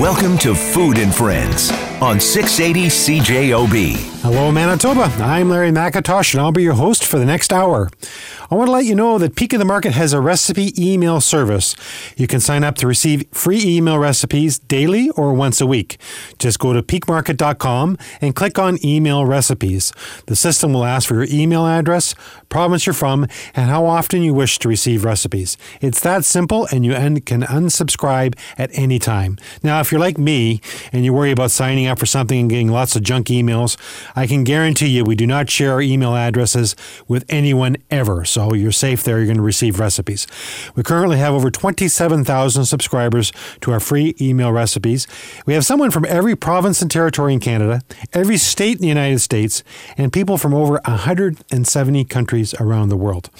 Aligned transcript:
Welcome 0.00 0.38
to 0.38 0.56
Food 0.56 0.98
and 0.98 1.14
Friends 1.14 1.70
on 2.02 2.18
680 2.18 2.88
CJOB. 2.88 4.13
Hello, 4.24 4.50
Manitoba. 4.50 5.02
I'm 5.22 5.50
Larry 5.50 5.70
McIntosh, 5.70 6.32
and 6.32 6.40
I'll 6.40 6.50
be 6.50 6.62
your 6.62 6.72
host 6.72 7.04
for 7.04 7.18
the 7.18 7.26
next 7.26 7.52
hour. 7.52 7.90
I 8.50 8.54
want 8.54 8.68
to 8.68 8.72
let 8.72 8.86
you 8.86 8.94
know 8.94 9.18
that 9.18 9.36
Peak 9.36 9.52
of 9.52 9.58
the 9.58 9.66
Market 9.66 9.92
has 9.92 10.14
a 10.14 10.20
recipe 10.20 10.72
email 10.82 11.20
service. 11.20 11.76
You 12.16 12.26
can 12.26 12.40
sign 12.40 12.64
up 12.64 12.74
to 12.76 12.86
receive 12.86 13.26
free 13.32 13.62
email 13.62 13.98
recipes 13.98 14.58
daily 14.58 15.10
or 15.10 15.34
once 15.34 15.60
a 15.60 15.66
week. 15.66 15.98
Just 16.38 16.58
go 16.58 16.72
to 16.72 16.82
peakmarket.com 16.82 17.98
and 18.22 18.34
click 18.34 18.58
on 18.58 18.82
email 18.82 19.26
recipes. 19.26 19.92
The 20.24 20.36
system 20.36 20.72
will 20.72 20.84
ask 20.84 21.08
for 21.08 21.16
your 21.16 21.26
email 21.30 21.66
address, 21.66 22.14
province 22.48 22.86
you're 22.86 22.94
from, 22.94 23.26
and 23.54 23.68
how 23.68 23.84
often 23.84 24.22
you 24.22 24.32
wish 24.32 24.58
to 24.60 24.68
receive 24.70 25.04
recipes. 25.04 25.58
It's 25.82 26.00
that 26.00 26.24
simple, 26.24 26.66
and 26.72 26.82
you 26.86 26.92
can 27.20 27.42
unsubscribe 27.42 28.38
at 28.56 28.70
any 28.72 28.98
time. 28.98 29.36
Now, 29.62 29.80
if 29.80 29.92
you're 29.92 30.00
like 30.00 30.16
me 30.16 30.62
and 30.94 31.04
you 31.04 31.12
worry 31.12 31.30
about 31.30 31.50
signing 31.50 31.86
up 31.86 31.98
for 31.98 32.06
something 32.06 32.40
and 32.40 32.48
getting 32.48 32.68
lots 32.68 32.96
of 32.96 33.02
junk 33.02 33.26
emails, 33.26 33.76
I 34.16 34.26
can 34.26 34.44
guarantee 34.44 34.88
you 34.88 35.04
we 35.04 35.16
do 35.16 35.26
not 35.26 35.50
share 35.50 35.72
our 35.72 35.82
email 35.82 36.14
addresses 36.14 36.76
with 37.08 37.24
anyone 37.28 37.76
ever. 37.90 38.24
So 38.24 38.54
you're 38.54 38.72
safe 38.72 39.02
there. 39.02 39.18
You're 39.18 39.26
going 39.26 39.36
to 39.36 39.42
receive 39.42 39.80
recipes. 39.80 40.26
We 40.74 40.82
currently 40.82 41.18
have 41.18 41.34
over 41.34 41.50
27,000 41.50 42.64
subscribers 42.64 43.32
to 43.60 43.72
our 43.72 43.80
free 43.80 44.14
email 44.20 44.52
recipes. 44.52 45.06
We 45.46 45.54
have 45.54 45.64
someone 45.64 45.90
from 45.90 46.04
every 46.06 46.36
province 46.36 46.80
and 46.82 46.90
territory 46.90 47.32
in 47.32 47.40
Canada, 47.40 47.80
every 48.12 48.36
state 48.36 48.76
in 48.76 48.82
the 48.82 48.88
United 48.88 49.20
States, 49.20 49.62
and 49.96 50.12
people 50.12 50.38
from 50.38 50.54
over 50.54 50.80
170 50.84 52.04
countries 52.04 52.54
around 52.60 52.88
the 52.88 52.96
world. 52.96 53.30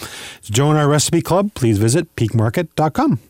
To 0.43 0.53
join 0.53 0.77
our 0.77 0.89
recipe 0.89 1.23
club, 1.23 1.55
please 1.55 1.79
visit 1.79 2.15
peakmarket.com. 2.17 3.21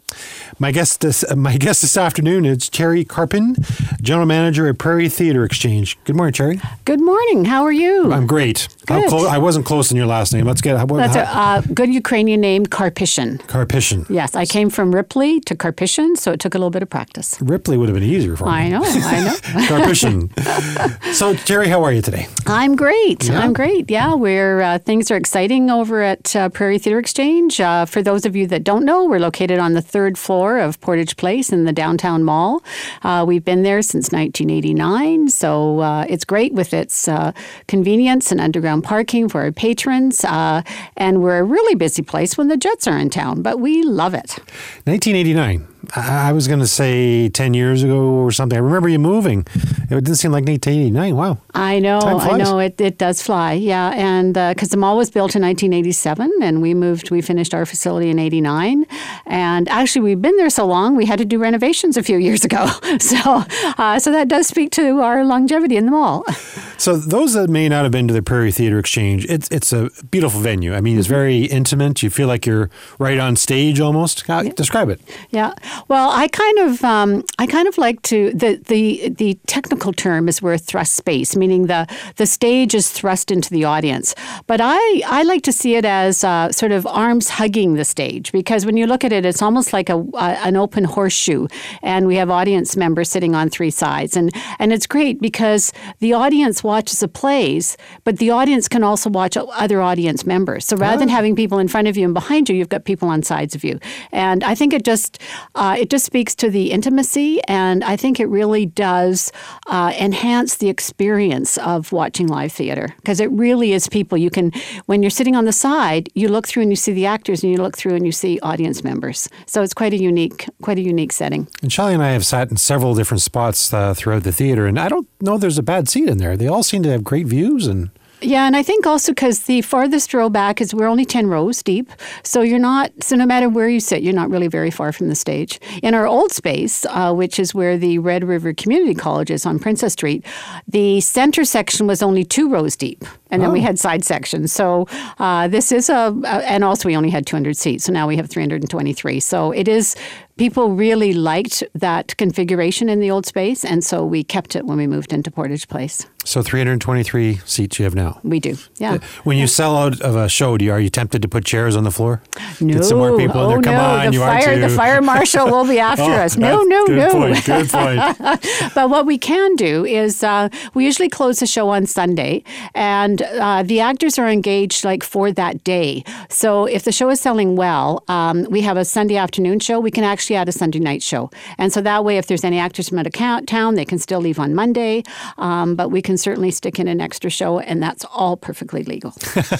My 0.58 0.70
guest 0.72 1.00
this 1.00 1.24
my 1.34 1.56
guest 1.56 1.82
this 1.82 1.96
afternoon 1.96 2.44
is 2.44 2.68
Cherry 2.68 3.04
Carpin, 3.04 3.56
General 4.00 4.26
Manager 4.26 4.68
at 4.68 4.78
Prairie 4.78 5.08
Theatre 5.08 5.44
Exchange. 5.44 5.98
Good 6.04 6.16
morning, 6.16 6.32
Cherry. 6.32 6.60
Good 6.84 7.00
morning. 7.00 7.44
How 7.46 7.64
are 7.64 7.72
you? 7.72 8.12
I'm 8.12 8.26
great. 8.26 8.68
Good. 8.86 9.08
Clo- 9.08 9.26
I 9.26 9.38
wasn't 9.38 9.64
close 9.64 9.90
in 9.90 9.96
your 9.96 10.06
last 10.06 10.32
name. 10.34 10.44
Let's 10.44 10.60
get 10.60 10.76
how, 10.76 10.84
That's 10.84 11.16
a 11.16 11.26
uh, 11.26 11.60
good 11.72 11.92
Ukrainian 11.92 12.40
name, 12.40 12.66
Karpyshin. 12.66 13.38
Karpyshin. 13.46 14.08
Yes, 14.10 14.34
I 14.34 14.44
came 14.44 14.68
from 14.68 14.94
Ripley 14.94 15.40
to 15.40 15.54
Karpyshin, 15.54 16.16
so 16.18 16.32
it 16.32 16.40
took 16.40 16.54
a 16.54 16.58
little 16.58 16.70
bit 16.70 16.82
of 16.82 16.90
practice. 16.90 17.40
Ripley 17.40 17.78
would 17.78 17.88
have 17.88 17.94
been 17.98 18.08
easier 18.08 18.36
for 18.36 18.44
me. 18.44 18.50
I 18.50 18.68
know, 18.68 18.82
I 18.84 19.24
know. 19.24 19.34
Karpyshin. 19.68 21.14
so, 21.14 21.34
Cherry, 21.34 21.68
how 21.68 21.82
are 21.82 21.92
you 21.92 22.02
today? 22.02 22.28
I'm 22.46 22.76
great. 22.76 23.24
Yeah? 23.28 23.40
I'm 23.40 23.54
great. 23.54 23.90
Yeah, 23.90 24.14
we're 24.14 24.60
uh, 24.60 24.78
things 24.78 25.10
are 25.10 25.16
exciting 25.16 25.70
over 25.70 26.02
at 26.02 26.36
uh, 26.36 26.50
Prairie 26.50 26.78
Theatre 26.78 26.98
Exchange. 26.98 27.60
Uh, 27.60 27.86
for 27.86 28.02
those 28.02 28.26
of 28.26 28.36
you 28.36 28.46
that 28.48 28.64
don't 28.64 28.84
know, 28.84 29.06
we're 29.06 29.18
located 29.18 29.58
on 29.58 29.72
the 29.72 29.80
third 29.82 30.03
floor 30.12 30.58
of 30.58 30.80
Portage 30.80 31.16
Place 31.16 31.52
in 31.52 31.64
the 31.64 31.72
downtown 31.72 32.22
mall. 32.22 32.62
Uh, 33.02 33.24
we've 33.26 33.44
been 33.44 33.62
there 33.62 33.82
since 33.82 34.12
1989, 34.12 35.28
so 35.28 35.80
uh, 35.80 36.06
it's 36.08 36.24
great 36.24 36.52
with 36.52 36.72
its 36.74 37.08
uh, 37.08 37.32
convenience 37.66 38.30
and 38.30 38.40
underground 38.40 38.84
parking 38.84 39.28
for 39.28 39.42
our 39.42 39.52
patrons. 39.52 40.24
Uh, 40.24 40.62
and 40.96 41.22
we're 41.22 41.38
a 41.38 41.44
really 41.44 41.74
busy 41.74 42.02
place 42.02 42.36
when 42.36 42.48
the 42.48 42.56
Jets 42.56 42.86
are 42.86 42.98
in 42.98 43.10
town, 43.10 43.42
but 43.42 43.58
we 43.58 43.82
love 43.82 44.14
it. 44.14 44.38
1989. 44.84 45.73
I 45.96 46.32
was 46.32 46.48
going 46.48 46.60
to 46.60 46.66
say 46.66 47.28
10 47.28 47.54
years 47.54 47.82
ago 47.82 48.00
or 48.00 48.32
something. 48.32 48.56
I 48.56 48.60
remember 48.60 48.88
you 48.88 48.98
moving. 48.98 49.46
It 49.54 49.90
didn't 49.90 50.16
seem 50.16 50.32
like 50.32 50.44
1989. 50.44 51.14
Wow. 51.14 51.38
I 51.54 51.78
know, 51.78 52.00
I 52.00 52.36
know 52.36 52.58
it, 52.58 52.80
it 52.80 52.98
does 52.98 53.22
fly. 53.22 53.52
Yeah, 53.52 53.92
and 53.94 54.34
because 54.34 54.70
the 54.70 54.76
mall 54.76 54.96
was 54.96 55.10
built 55.10 55.36
in 55.36 55.42
1987, 55.42 56.30
and 56.42 56.60
we 56.60 56.74
moved, 56.74 57.10
we 57.10 57.20
finished 57.20 57.54
our 57.54 57.64
facility 57.64 58.10
in 58.10 58.18
'89, 58.18 58.86
and 59.26 59.68
actually 59.68 60.02
we've 60.02 60.20
been 60.20 60.36
there 60.36 60.50
so 60.50 60.66
long 60.66 60.96
we 60.96 61.06
had 61.06 61.18
to 61.18 61.24
do 61.24 61.38
renovations 61.38 61.96
a 61.96 62.02
few 62.02 62.18
years 62.18 62.44
ago. 62.44 62.66
So, 63.04 63.44
uh, 63.76 63.98
so 63.98 64.12
that 64.12 64.28
does 64.28 64.46
speak 64.46 64.70
to 64.72 65.00
our 65.00 65.24
longevity 65.24 65.76
in 65.76 65.84
the 65.84 65.90
mall. 65.90 66.24
So, 66.76 66.96
those 66.96 67.34
that 67.34 67.48
may 67.48 67.68
not 67.68 67.84
have 67.84 67.92
been 67.92 68.08
to 68.08 68.14
the 68.14 68.22
Prairie 68.22 68.52
Theatre 68.52 68.78
Exchange, 68.78 69.26
it's 69.26 69.48
it's 69.50 69.72
a 69.72 69.90
beautiful 70.10 70.40
venue. 70.40 70.74
I 70.74 70.80
mean, 70.80 70.98
it's 70.98 71.06
very 71.08 71.44
intimate. 71.44 72.02
You 72.02 72.10
feel 72.10 72.28
like 72.28 72.46
you're 72.46 72.70
right 72.98 73.18
on 73.18 73.36
stage 73.36 73.80
almost. 73.80 74.26
How, 74.26 74.42
Describe 74.42 74.88
it. 74.88 75.00
Yeah. 75.30 75.54
Well, 75.88 76.10
I 76.10 76.28
kind 76.28 76.58
of 76.58 76.84
um, 76.84 77.24
I 77.38 77.46
kind 77.46 77.68
of 77.68 77.78
like 77.78 78.02
to 78.02 78.32
the 78.32 78.56
the 78.66 79.10
the 79.10 79.38
technical 79.46 79.92
term 79.92 80.28
is 80.28 80.42
we're 80.42 80.54
a 80.54 80.58
thrust 80.58 80.94
space, 80.94 81.36
meaning 81.36 81.66
the 81.66 81.86
the 82.16 82.26
stage 82.26 82.74
is 82.74 82.90
thrust 82.90 83.30
into 83.30 83.50
the 83.50 83.64
audience. 83.64 84.14
But 84.46 84.60
I 84.62 85.02
I 85.06 85.22
like 85.22 85.42
to 85.44 85.52
see 85.52 85.76
it 85.76 85.84
as 85.84 86.24
uh, 86.24 86.50
sort 86.52 86.72
of 86.72 86.86
arms 86.86 87.28
hugging 87.28 87.74
the 87.74 87.84
stage 87.84 88.32
because 88.32 88.66
when 88.66 88.76
you 88.76 88.86
look 88.86 89.04
at 89.04 89.12
it, 89.12 89.24
it's 89.24 89.42
almost 89.42 89.72
like 89.72 89.88
a, 89.88 89.98
a 90.14 90.38
an 90.44 90.56
open 90.56 90.84
horseshoe, 90.84 91.46
and 91.82 92.06
we 92.06 92.16
have 92.16 92.30
audience 92.30 92.76
members 92.76 93.10
sitting 93.10 93.34
on 93.34 93.48
three 93.48 93.70
sides, 93.70 94.16
and 94.16 94.32
and 94.58 94.72
it's 94.72 94.86
great 94.86 95.20
because 95.20 95.72
the 96.00 96.12
audience 96.12 96.64
watches 96.74 96.98
the 96.98 97.08
plays, 97.22 97.76
but 98.02 98.18
the 98.18 98.30
audience 98.30 98.66
can 98.74 98.82
also 98.82 99.08
watch 99.08 99.36
other 99.64 99.80
audience 99.80 100.26
members. 100.26 100.62
So 100.66 100.76
rather 100.76 100.98
than 100.98 101.08
having 101.08 101.36
people 101.36 101.58
in 101.60 101.68
front 101.68 101.86
of 101.86 101.96
you 101.96 102.04
and 102.04 102.14
behind 102.14 102.48
you, 102.48 102.56
you've 102.56 102.74
got 102.76 102.84
people 102.84 103.08
on 103.08 103.22
sides 103.22 103.54
of 103.54 103.62
you, 103.62 103.78
and 104.10 104.42
I 104.42 104.54
think 104.56 104.72
it 104.78 104.84
just 104.84 105.20
uh, 105.54 105.76
it 105.78 105.88
just 105.94 106.04
speaks 106.04 106.34
to 106.42 106.50
the 106.50 106.72
intimacy, 106.72 107.30
and 107.46 107.84
I 107.84 107.96
think 107.96 108.18
it 108.18 108.26
really 108.26 108.66
does 108.66 109.30
uh, 109.68 109.92
enhance 110.06 110.56
the 110.56 110.68
experience 110.68 111.50
of 111.58 111.92
watching 111.92 112.26
live 112.26 112.52
theater 112.52 112.86
because 112.96 113.20
it 113.20 113.30
really 113.30 113.72
is 113.72 113.88
people. 113.88 114.18
You 114.18 114.30
can 114.30 114.50
when 114.86 115.02
you're 115.02 115.16
sitting 115.20 115.36
on 115.36 115.44
the 115.44 115.52
side, 115.52 116.08
you 116.14 116.26
look 116.28 116.48
through 116.48 116.62
and 116.64 116.72
you 116.72 116.80
see 116.86 116.92
the 116.92 117.06
actors, 117.06 117.44
and 117.44 117.52
you 117.52 117.58
look 117.64 117.76
through 117.76 117.94
and 117.94 118.04
you 118.04 118.12
see 118.12 118.40
audience 118.40 118.82
members. 118.82 119.28
So 119.46 119.62
it's 119.62 119.74
quite 119.74 119.92
a 119.92 120.00
unique 120.10 120.48
quite 120.60 120.78
a 120.78 120.86
unique 120.94 121.12
setting. 121.12 121.46
And 121.62 121.72
Shelley 121.72 121.94
and 121.94 122.02
I 122.02 122.10
have 122.18 122.26
sat 122.26 122.50
in 122.50 122.56
several 122.56 122.94
different 122.94 123.22
spots 123.22 123.72
uh, 123.72 123.94
throughout 123.94 124.24
the 124.24 124.32
theater, 124.32 124.66
and 124.66 124.76
I 124.76 124.88
don't 124.88 125.06
know 125.20 125.38
there's 125.38 125.58
a 125.58 125.68
bad 125.74 125.88
seat 125.88 126.08
in 126.08 126.18
there. 126.18 126.36
They 126.36 126.48
all 126.54 126.62
seem 126.62 126.82
to 126.84 126.90
have 126.90 127.04
great 127.04 127.26
views 127.26 127.66
and. 127.66 127.90
Yeah, 128.20 128.46
and 128.46 128.56
I 128.56 128.62
think 128.62 128.86
also 128.86 129.12
because 129.12 129.40
the 129.40 129.60
farthest 129.60 130.14
row 130.14 130.30
back 130.30 130.62
is 130.62 130.74
we're 130.74 130.86
only 130.86 131.04
10 131.04 131.26
rows 131.26 131.62
deep. 131.62 131.90
So 132.22 132.40
you're 132.40 132.58
not, 132.58 132.90
so 133.00 133.16
no 133.16 133.26
matter 133.26 133.50
where 133.50 133.68
you 133.68 133.80
sit, 133.80 134.02
you're 134.02 134.14
not 134.14 134.30
really 134.30 134.48
very 134.48 134.70
far 134.70 134.92
from 134.92 135.08
the 135.08 135.14
stage. 135.14 135.60
In 135.82 135.92
our 135.92 136.06
old 136.06 136.32
space, 136.32 136.86
uh, 136.86 137.12
which 137.12 137.38
is 137.38 137.54
where 137.54 137.76
the 137.76 137.98
Red 137.98 138.24
River 138.24 138.54
Community 138.54 138.94
College 138.94 139.30
is 139.30 139.44
on 139.44 139.58
Princess 139.58 139.92
Street, 139.92 140.24
the 140.66 141.02
center 141.02 141.44
section 141.44 141.86
was 141.86 142.02
only 142.02 142.24
two 142.24 142.48
rows 142.48 142.76
deep. 142.76 143.04
And 143.30 143.42
then 143.42 143.52
we 143.52 143.60
had 143.60 143.80
side 143.80 144.04
sections. 144.04 144.52
So 144.52 144.86
uh, 145.18 145.48
this 145.48 145.72
is 145.72 145.90
a, 145.90 146.16
a, 146.24 146.50
and 146.50 146.62
also 146.62 146.88
we 146.88 146.96
only 146.96 147.10
had 147.10 147.26
200 147.26 147.56
seats. 147.56 147.84
So 147.84 147.92
now 147.92 148.06
we 148.06 148.16
have 148.16 148.30
323. 148.30 149.18
So 149.18 149.50
it 149.50 149.66
is, 149.66 149.96
people 150.36 150.70
really 150.70 151.12
liked 151.12 151.64
that 151.74 152.16
configuration 152.16 152.88
in 152.88 153.00
the 153.00 153.10
old 153.10 153.26
space. 153.26 153.64
And 153.64 153.84
so 153.84 154.06
we 154.06 154.22
kept 154.22 154.54
it 154.54 154.64
when 154.64 154.78
we 154.78 154.86
moved 154.86 155.12
into 155.12 155.32
Portage 155.32 155.66
Place. 155.68 156.06
So 156.24 156.42
323 156.42 157.40
seats 157.44 157.78
you 157.78 157.84
have 157.84 157.94
now. 157.94 158.18
We 158.22 158.40
do, 158.40 158.56
yeah. 158.78 158.98
When 159.24 159.36
you 159.36 159.46
sell 159.46 159.76
out 159.76 160.00
of 160.00 160.16
a 160.16 160.28
show, 160.28 160.56
do 160.56 160.64
you, 160.64 160.72
are 160.72 160.80
you 160.80 160.88
tempted 160.88 161.22
to 161.22 161.28
put 161.28 161.44
chairs 161.44 161.76
on 161.76 161.84
the 161.84 161.90
floor? 161.90 162.22
No. 162.60 162.74
Get 162.74 162.84
some 162.84 162.98
more 162.98 163.16
people 163.16 163.40
in 163.40 163.46
oh, 163.46 163.48
there. 163.48 163.62
Come 163.62 163.74
no. 163.74 163.80
on, 163.80 164.06
the 164.06 164.12
you 164.12 164.20
fire. 164.20 164.58
The 164.58 164.68
fire 164.68 165.02
marshal 165.02 165.46
will 165.46 165.66
be 165.66 165.78
after 165.90 166.02
Oh, 166.02 166.12
us. 166.12 166.36
No, 166.36 166.62
no, 166.62 166.86
good 166.86 166.96
no. 166.96 167.10
Point, 167.12 167.44
good 167.44 167.68
point. 167.68 168.18
but 168.74 168.90
what 168.90 169.06
we 169.06 169.18
can 169.18 169.54
do 169.56 169.84
is 169.84 170.22
uh, 170.22 170.48
we 170.74 170.84
usually 170.84 171.08
close 171.08 171.40
the 171.40 171.46
show 171.46 171.68
on 171.68 171.86
Sunday, 171.86 172.42
and 172.74 173.22
uh, 173.22 173.62
the 173.62 173.80
actors 173.80 174.18
are 174.18 174.28
engaged 174.28 174.84
like 174.84 175.02
for 175.02 175.30
that 175.32 175.64
day. 175.64 176.04
So 176.28 176.66
if 176.66 176.84
the 176.84 176.92
show 176.92 177.10
is 177.10 177.20
selling 177.20 177.56
well, 177.56 178.02
um, 178.08 178.44
we 178.50 178.62
have 178.62 178.76
a 178.76 178.84
Sunday 178.84 179.16
afternoon 179.16 179.60
show. 179.60 179.80
We 179.80 179.90
can 179.90 180.04
actually 180.04 180.36
add 180.36 180.48
a 180.48 180.52
Sunday 180.52 180.78
night 180.78 181.02
show, 181.02 181.30
and 181.58 181.72
so 181.72 181.80
that 181.82 182.04
way, 182.04 182.18
if 182.18 182.26
there's 182.26 182.44
any 182.44 182.58
actors 182.58 182.88
from 182.88 182.98
out 182.98 183.06
of 183.06 183.12
town, 183.46 183.74
they 183.74 183.84
can 183.84 183.98
still 183.98 184.20
leave 184.20 184.38
on 184.38 184.54
Monday. 184.54 185.02
Um, 185.38 185.74
but 185.74 185.90
we 185.90 186.02
can 186.02 186.13
certainly 186.18 186.50
stick 186.50 186.78
in 186.78 186.88
an 186.88 187.00
extra 187.00 187.30
show, 187.30 187.58
and 187.58 187.82
that's 187.82 188.04
all 188.12 188.36
perfectly 188.36 188.82
legal. 188.84 189.14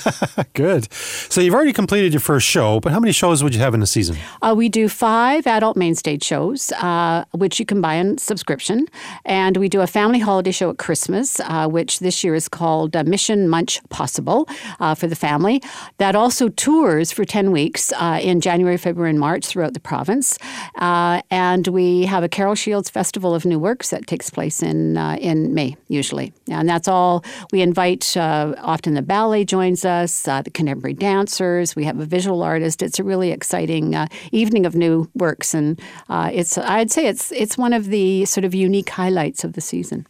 Good. 0.54 0.92
So 0.92 1.40
you've 1.40 1.54
already 1.54 1.72
completed 1.72 2.12
your 2.12 2.20
first 2.20 2.46
show, 2.46 2.80
but 2.80 2.92
how 2.92 3.00
many 3.00 3.12
shows 3.12 3.42
would 3.42 3.54
you 3.54 3.60
have 3.60 3.74
in 3.74 3.82
a 3.82 3.86
season? 3.86 4.16
Uh, 4.42 4.54
we 4.56 4.68
do 4.68 4.88
five 4.88 5.46
adult 5.46 5.76
main 5.76 5.94
stage 5.94 6.22
shows, 6.22 6.72
uh, 6.72 7.24
which 7.32 7.58
you 7.58 7.66
can 7.66 7.80
buy 7.80 7.98
on 7.98 8.18
subscription. 8.18 8.86
And 9.24 9.56
we 9.56 9.68
do 9.68 9.80
a 9.80 9.86
family 9.86 10.18
holiday 10.18 10.52
show 10.52 10.70
at 10.70 10.78
Christmas, 10.78 11.40
uh, 11.40 11.68
which 11.68 12.00
this 12.00 12.24
year 12.24 12.34
is 12.34 12.48
called 12.48 12.96
uh, 12.96 13.04
Mission 13.04 13.48
Munsch 13.48 13.80
Possible 13.88 14.48
uh, 14.80 14.94
for 14.94 15.06
the 15.06 15.16
family. 15.16 15.62
That 15.98 16.14
also 16.14 16.48
tours 16.48 17.12
for 17.12 17.24
10 17.24 17.50
weeks 17.52 17.92
uh, 17.92 18.20
in 18.22 18.40
January, 18.40 18.76
February, 18.76 19.10
and 19.10 19.20
March 19.20 19.46
throughout 19.46 19.74
the 19.74 19.80
province. 19.80 20.38
Uh, 20.76 21.22
and 21.30 21.68
we 21.68 22.04
have 22.04 22.22
a 22.22 22.28
Carol 22.28 22.54
Shields 22.54 22.90
Festival 22.90 23.34
of 23.34 23.44
New 23.44 23.58
Works 23.58 23.90
that 23.90 24.06
takes 24.06 24.30
place 24.30 24.62
in, 24.62 24.96
uh, 24.96 25.16
in 25.20 25.54
May, 25.54 25.76
usually. 25.88 26.32
And 26.48 26.68
that's 26.68 26.88
all. 26.88 27.24
We 27.52 27.62
invite 27.62 28.16
uh, 28.16 28.54
often 28.58 28.94
the 28.94 29.02
ballet 29.02 29.44
joins 29.44 29.84
us, 29.84 30.28
uh, 30.28 30.42
the 30.42 30.50
contemporary 30.50 30.94
dancers. 30.94 31.74
We 31.74 31.84
have 31.84 31.98
a 31.98 32.04
visual 32.04 32.42
artist. 32.42 32.82
It's 32.82 32.98
a 32.98 33.04
really 33.04 33.30
exciting 33.30 33.94
uh, 33.94 34.08
evening 34.32 34.66
of 34.66 34.74
new 34.74 35.10
works, 35.14 35.54
and 35.54 35.80
uh, 36.08 36.30
it's 36.32 36.58
I'd 36.58 36.90
say 36.90 37.06
it's 37.06 37.32
it's 37.32 37.56
one 37.56 37.72
of 37.72 37.86
the 37.86 38.24
sort 38.26 38.44
of 38.44 38.54
unique 38.54 38.90
highlights 38.90 39.44
of 39.44 39.54
the 39.54 39.60
season. 39.60 40.06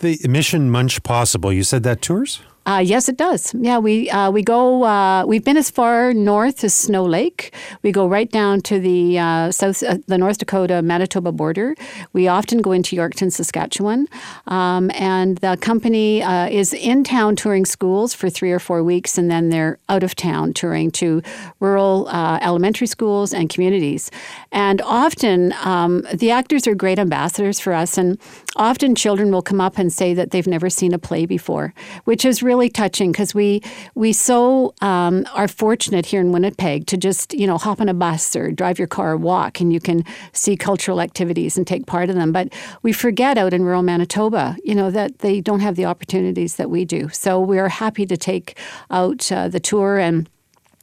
The 0.00 0.18
Mission 0.28 0.70
Munsch 0.70 1.02
Possible, 1.02 1.52
you 1.52 1.64
said 1.64 1.82
that 1.82 2.02
tours? 2.02 2.40
Uh, 2.68 2.80
yes, 2.80 3.08
it 3.08 3.16
does. 3.16 3.54
Yeah, 3.54 3.78
we 3.78 4.10
uh, 4.10 4.30
we 4.30 4.42
go. 4.42 4.84
Uh, 4.84 5.24
we've 5.24 5.42
been 5.42 5.56
as 5.56 5.70
far 5.70 6.12
north 6.12 6.62
as 6.62 6.74
Snow 6.74 7.02
Lake. 7.02 7.54
We 7.82 7.92
go 7.92 8.06
right 8.06 8.30
down 8.30 8.60
to 8.68 8.78
the 8.78 9.18
uh, 9.18 9.50
south, 9.50 9.82
uh, 9.82 9.96
the 10.06 10.18
North 10.18 10.36
Dakota 10.36 10.82
Manitoba 10.82 11.32
border. 11.32 11.74
We 12.12 12.28
often 12.28 12.60
go 12.60 12.72
into 12.72 12.94
Yorkton, 12.94 13.32
Saskatchewan, 13.32 14.06
um, 14.48 14.90
and 14.96 15.38
the 15.38 15.56
company 15.62 16.22
uh, 16.22 16.48
is 16.48 16.74
in 16.74 17.04
town 17.04 17.36
touring 17.36 17.64
schools 17.64 18.12
for 18.12 18.28
three 18.28 18.52
or 18.52 18.58
four 18.58 18.84
weeks, 18.84 19.16
and 19.16 19.30
then 19.30 19.48
they're 19.48 19.78
out 19.88 20.02
of 20.02 20.14
town 20.14 20.52
touring 20.52 20.90
to 20.90 21.22
rural 21.60 22.10
elementary 22.10 22.86
schools 22.86 23.32
and 23.32 23.48
communities. 23.48 24.10
And 24.52 24.82
often, 24.82 25.54
um, 25.64 26.06
the 26.12 26.30
actors 26.30 26.66
are 26.66 26.74
great 26.74 26.98
ambassadors 26.98 27.58
for 27.58 27.72
us, 27.72 27.96
and 27.96 28.18
often 28.56 28.94
children 28.94 29.30
will 29.30 29.42
come 29.42 29.60
up 29.60 29.78
and 29.78 29.92
say 29.92 30.14
that 30.14 30.30
they've 30.30 30.46
never 30.46 30.70
seen 30.70 30.92
a 30.94 30.98
play 30.98 31.26
before, 31.26 31.74
which 32.04 32.24
is 32.24 32.42
really 32.42 32.68
touching 32.68 33.12
because 33.12 33.34
we 33.34 33.62
we 33.94 34.12
so 34.12 34.74
um, 34.80 35.26
are 35.34 35.48
fortunate 35.48 36.06
here 36.06 36.20
in 36.20 36.32
Winnipeg 36.32 36.86
to 36.86 36.96
just 36.96 37.34
you 37.34 37.46
know 37.46 37.58
hop 37.58 37.80
on 37.80 37.88
a 37.88 37.94
bus 37.94 38.34
or 38.34 38.50
drive 38.50 38.78
your 38.78 38.88
car 38.88 39.12
or 39.12 39.16
walk, 39.16 39.60
and 39.60 39.72
you 39.72 39.80
can 39.80 40.04
see 40.32 40.56
cultural 40.56 41.00
activities 41.00 41.56
and 41.56 41.66
take 41.66 41.86
part 41.86 42.10
in 42.10 42.18
them. 42.18 42.32
But 42.32 42.52
we 42.82 42.92
forget 42.92 43.38
out 43.38 43.52
in 43.52 43.64
rural 43.64 43.82
Manitoba, 43.82 44.56
you 44.64 44.74
know, 44.74 44.90
that 44.90 45.18
they 45.18 45.40
don't 45.40 45.60
have 45.60 45.76
the 45.76 45.84
opportunities 45.84 46.56
that 46.56 46.70
we 46.70 46.84
do. 46.84 47.08
So 47.10 47.40
we 47.40 47.58
are 47.58 47.68
happy 47.68 48.06
to 48.06 48.16
take 48.16 48.58
out 48.90 49.30
uh, 49.30 49.48
the 49.48 49.60
tour 49.60 49.98
and 49.98 50.28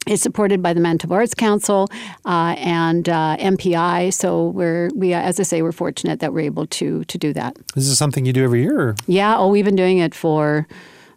it's 0.07 0.21
supported 0.21 0.61
by 0.61 0.73
the 0.73 0.79
Manitoba 0.79 1.15
Arts 1.15 1.33
Council 1.33 1.89
uh, 2.25 2.55
and 2.57 3.09
uh, 3.09 3.37
MPI. 3.39 4.13
So 4.13 4.49
we're 4.49 4.89
we, 4.95 5.13
as 5.13 5.39
I 5.39 5.43
say, 5.43 5.61
we're 5.61 5.71
fortunate 5.71 6.19
that 6.19 6.33
we're 6.33 6.45
able 6.45 6.67
to 6.67 7.03
to 7.05 7.17
do 7.17 7.33
that. 7.33 7.57
Is 7.75 7.89
this 7.89 7.97
something 7.97 8.25
you 8.25 8.33
do 8.33 8.43
every 8.43 8.61
year? 8.61 8.79
Or? 8.79 8.95
Yeah. 9.07 9.37
Oh, 9.37 9.49
we've 9.49 9.65
been 9.65 9.75
doing 9.75 9.99
it 9.99 10.13
for. 10.13 10.67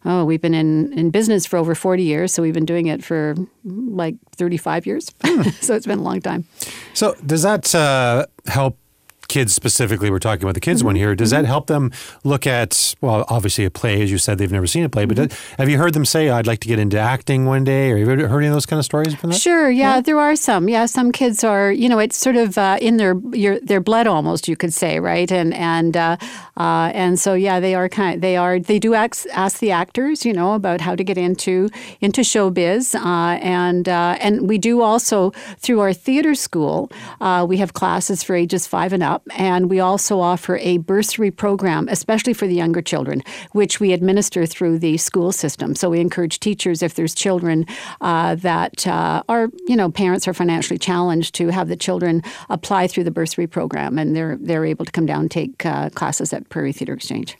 Oh, 0.04 0.24
we've 0.24 0.40
been 0.40 0.54
in, 0.54 0.92
in 0.92 1.10
business 1.10 1.44
for 1.44 1.56
over 1.56 1.74
40 1.74 2.04
years, 2.04 2.32
so 2.32 2.40
we've 2.40 2.54
been 2.54 2.64
doing 2.64 2.86
it 2.86 3.04
for 3.04 3.34
like 3.64 4.14
35 4.36 4.86
years. 4.86 5.12
so 5.60 5.74
it's 5.74 5.86
been 5.86 5.98
a 5.98 6.02
long 6.02 6.20
time. 6.20 6.46
So, 6.94 7.16
does 7.26 7.42
that 7.42 7.74
uh, 7.74 8.26
help 8.46 8.78
kids 9.28 9.54
specifically, 9.54 10.10
we're 10.10 10.18
talking 10.18 10.42
about 10.42 10.54
the 10.54 10.60
kids 10.60 10.80
mm-hmm. 10.80 10.86
one 10.86 10.96
here. 10.96 11.14
Does 11.14 11.32
mm-hmm. 11.32 11.42
that 11.42 11.46
help 11.46 11.66
them 11.66 11.92
look 12.24 12.46
at, 12.46 12.94
well, 13.00 13.24
obviously 13.28 13.64
a 13.64 13.70
play, 13.70 14.02
as 14.02 14.10
you 14.10 14.18
said, 14.18 14.38
they've 14.38 14.50
never 14.50 14.66
seen 14.66 14.84
a 14.84 14.88
play, 14.88 15.04
but 15.04 15.16
mm-hmm. 15.16 15.54
have 15.58 15.68
you 15.68 15.78
heard 15.78 15.92
them 15.92 16.04
say, 16.04 16.30
I'd 16.30 16.46
like 16.46 16.60
to 16.60 16.68
get 16.68 16.78
into 16.78 16.98
acting 16.98 17.44
one 17.44 17.64
day? 17.64 17.90
Or 17.90 17.98
have 17.98 18.18
you 18.18 18.26
heard 18.26 18.38
any 18.38 18.46
of 18.48 18.54
those 18.54 18.66
kind 18.66 18.78
of 18.78 18.84
stories 18.84 19.14
from 19.14 19.30
that? 19.30 19.40
Sure, 19.40 19.70
yeah, 19.70 19.96
yeah. 19.96 20.00
there 20.00 20.18
are 20.18 20.34
some. 20.34 20.68
Yeah, 20.68 20.86
some 20.86 21.12
kids 21.12 21.44
are, 21.44 21.70
you 21.70 21.88
know, 21.88 21.98
it's 21.98 22.16
sort 22.16 22.36
of 22.36 22.56
uh, 22.56 22.78
in 22.80 22.96
their 22.96 23.14
your, 23.32 23.60
their 23.60 23.80
blood 23.80 24.06
almost, 24.06 24.48
you 24.48 24.56
could 24.56 24.72
say, 24.72 24.98
right? 24.98 25.30
And 25.30 25.52
and 25.54 25.96
uh, 25.96 26.16
uh, 26.56 26.90
and 26.94 27.20
so 27.20 27.34
yeah, 27.34 27.60
they 27.60 27.74
are 27.74 27.88
kind. 27.88 28.16
Of, 28.16 28.20
they 28.22 28.36
are 28.36 28.58
they 28.58 28.78
do 28.78 28.94
ask, 28.94 29.26
ask 29.32 29.58
the 29.60 29.70
actors, 29.70 30.24
you 30.24 30.32
know, 30.32 30.54
about 30.54 30.80
how 30.80 30.96
to 30.96 31.04
get 31.04 31.18
into 31.18 31.68
into 32.00 32.22
showbiz, 32.22 32.94
uh, 32.94 33.38
and 33.40 33.88
uh, 33.88 34.16
and 34.20 34.48
we 34.48 34.58
do 34.58 34.80
also 34.80 35.30
through 35.58 35.80
our 35.80 35.92
theater 35.92 36.34
school, 36.34 36.90
uh, 37.20 37.44
we 37.48 37.58
have 37.58 37.74
classes 37.74 38.22
for 38.22 38.34
ages 38.34 38.66
five 38.66 38.92
and 38.92 39.02
up 39.02 39.17
up. 39.18 39.38
And 39.38 39.68
we 39.68 39.80
also 39.80 40.20
offer 40.20 40.56
a 40.58 40.78
bursary 40.78 41.30
program, 41.30 41.88
especially 41.88 42.32
for 42.32 42.46
the 42.46 42.54
younger 42.54 42.82
children, 42.82 43.22
which 43.52 43.80
we 43.80 43.92
administer 43.92 44.46
through 44.46 44.78
the 44.78 44.96
school 44.96 45.32
system. 45.32 45.74
So 45.74 45.90
we 45.90 46.00
encourage 46.00 46.40
teachers, 46.40 46.82
if 46.82 46.94
there's 46.94 47.14
children 47.14 47.66
uh, 48.00 48.36
that 48.36 48.86
uh, 48.86 49.22
are, 49.28 49.48
you 49.66 49.76
know, 49.76 49.90
parents 49.90 50.28
are 50.28 50.34
financially 50.34 50.78
challenged, 50.78 51.34
to 51.34 51.48
have 51.48 51.68
the 51.68 51.76
children 51.76 52.22
apply 52.48 52.86
through 52.86 53.04
the 53.04 53.10
bursary 53.10 53.46
program, 53.46 53.98
and 53.98 54.14
they're 54.14 54.36
they're 54.40 54.64
able 54.64 54.84
to 54.84 54.92
come 54.92 55.06
down 55.06 55.20
and 55.20 55.30
take 55.30 55.66
uh, 55.66 55.90
classes 55.90 56.32
at 56.32 56.48
Prairie 56.48 56.72
Theatre 56.72 56.94
Exchange. 56.94 57.36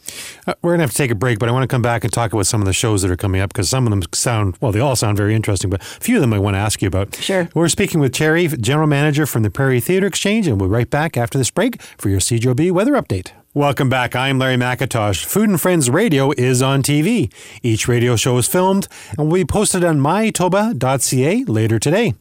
Uh, 0.47 0.55
we're 0.63 0.73
gonna 0.73 0.83
have 0.83 0.91
to 0.91 0.97
take 0.97 1.11
a 1.11 1.15
break, 1.15 1.39
but 1.39 1.49
I 1.49 1.53
want 1.53 1.63
to 1.63 1.69
come 1.69 1.83
back 1.83 2.05
and 2.05 2.13
talk 2.13 2.33
about 2.33 2.47
some 2.47 2.61
of 2.61 2.67
the 2.67 2.73
shows 2.73 3.03
that 3.03 3.11
are 3.11 3.17
coming 3.17 3.41
up 3.41 3.51
because 3.53 3.69
some 3.69 3.87
of 3.87 3.91
them 3.91 4.03
sound 4.13 4.57
well, 4.61 4.73
they 4.73 4.81
all 4.81 4.97
sound 4.97 5.17
very 5.17 5.35
interesting, 5.35 5.71
but 5.71 5.81
a 5.81 6.01
few 6.01 6.17
of 6.17 6.21
them 6.21 6.33
I 6.33 6.39
want 6.39 6.55
to 6.55 6.59
ask 6.59 6.83
you 6.83 6.89
about. 6.89 7.15
Sure. 7.17 7.49
We're 7.55 7.69
speaking 7.69 8.01
with 8.01 8.13
Cherry, 8.13 8.49
general 8.49 8.89
manager 8.89 9.27
from 9.27 9.43
the 9.43 9.51
Prairie 9.51 9.81
Theatre 9.81 10.07
Exchange, 10.07 10.47
and 10.47 10.61
we'll 10.61 10.69
be 10.69 10.75
right 10.75 10.91
back 10.91 11.17
after 11.17 11.39
this 11.39 11.51
break 11.51 11.68
for 11.77 12.09
your 12.09 12.21
CJOB 12.21 12.73
weather 12.73 12.93
update. 12.93 13.33
Welcome 13.55 13.89
back. 13.89 14.15
I'm 14.15 14.39
Larry 14.39 14.57
McIntosh. 14.57 15.25
Food 15.25 15.49
and 15.49 15.61
Friends 15.61 15.91
Radio 15.91 16.31
is 16.33 16.63
on 16.63 16.83
TV. 16.83 17.33
Each 17.63 17.89
radio 17.89 18.15
show 18.15 18.37
is 18.39 18.47
filmed 18.47 18.87
and 19.17 19.29
will 19.29 19.35
be 19.35 19.45
posted 19.45 19.83
on 19.85 19.99
mytoba.ca 19.99 21.45
later 21.45 21.79
today. 21.79 22.15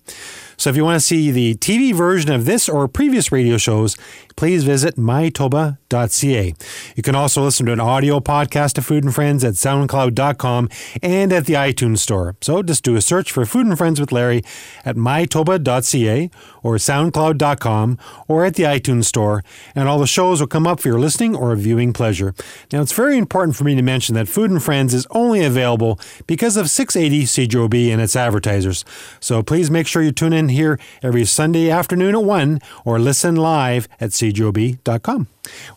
So 0.55 0.71
if 0.71 0.75
you 0.75 0.83
want 0.83 0.95
to 0.95 1.05
see 1.05 1.29
the 1.29 1.53
TV 1.55 1.93
version 1.93 2.31
of 2.31 2.45
this 2.45 2.67
or 2.67 2.87
previous 2.87 3.31
radio 3.31 3.57
shows, 3.57 3.95
please 4.37 4.63
visit 4.63 4.95
mytoba.ca. 4.95 6.53
You 6.95 7.03
can 7.03 7.15
also 7.15 7.43
listen 7.43 7.65
to 7.65 7.73
an 7.73 7.79
audio 7.79 8.19
podcast 8.19 8.77
of 8.77 8.85
Food 8.85 9.03
and 9.03 9.13
Friends 9.13 9.43
at 9.43 9.55
soundcloud.com 9.55 10.69
and 11.01 11.33
at 11.33 11.45
the 11.45 11.55
iTunes 11.55 11.97
Store. 11.97 12.35
So 12.39 12.61
just 12.61 12.83
do 12.83 12.95
a 12.95 13.01
search 13.01 13.31
for 13.31 13.45
Food 13.45 13.65
and 13.65 13.77
Friends 13.77 13.99
with 13.99 14.11
Larry 14.11 14.43
at 14.85 14.95
mytoba.ca 14.95 16.29
or 16.61 16.75
soundcloud.com 16.75 17.97
or 18.27 18.45
at 18.45 18.53
the 18.53 18.63
iTunes 18.63 19.05
Store, 19.05 19.43
and 19.73 19.89
all 19.89 19.99
the 19.99 20.07
shows 20.07 20.39
will 20.39 20.47
come 20.47 20.67
up 20.67 20.79
for 20.79 20.87
your 20.87 20.99
listening 20.99 21.35
or 21.35 21.55
viewing 21.55 21.91
pleasure. 21.91 22.35
Now, 22.71 22.81
it's 22.81 22.93
very 22.93 23.17
important 23.17 23.55
for 23.57 23.63
me 23.63 23.73
to 23.75 23.81
mention 23.81 24.13
that 24.15 24.27
Food 24.27 24.51
and 24.51 24.61
Friends 24.61 24.93
is 24.93 25.07
only 25.11 25.43
available 25.43 25.99
because 26.27 26.57
of 26.57 26.69
680 26.69 27.25
CJOB 27.25 27.91
and 27.91 28.01
its 28.01 28.15
advertisers. 28.15 28.85
So 29.19 29.41
please 29.41 29.71
make 29.71 29.87
sure 29.87 30.03
you 30.03 30.11
tune 30.11 30.33
in 30.33 30.49
here 30.49 30.79
every 31.01 31.25
Sunday 31.25 31.71
afternoon 31.71 32.13
at 32.13 32.23
1 32.23 32.59
or 32.85 32.99
listen 32.99 33.35
live 33.35 33.87
at 33.99 34.11
CJOB 34.11 34.26
cjob.com. 34.33 35.27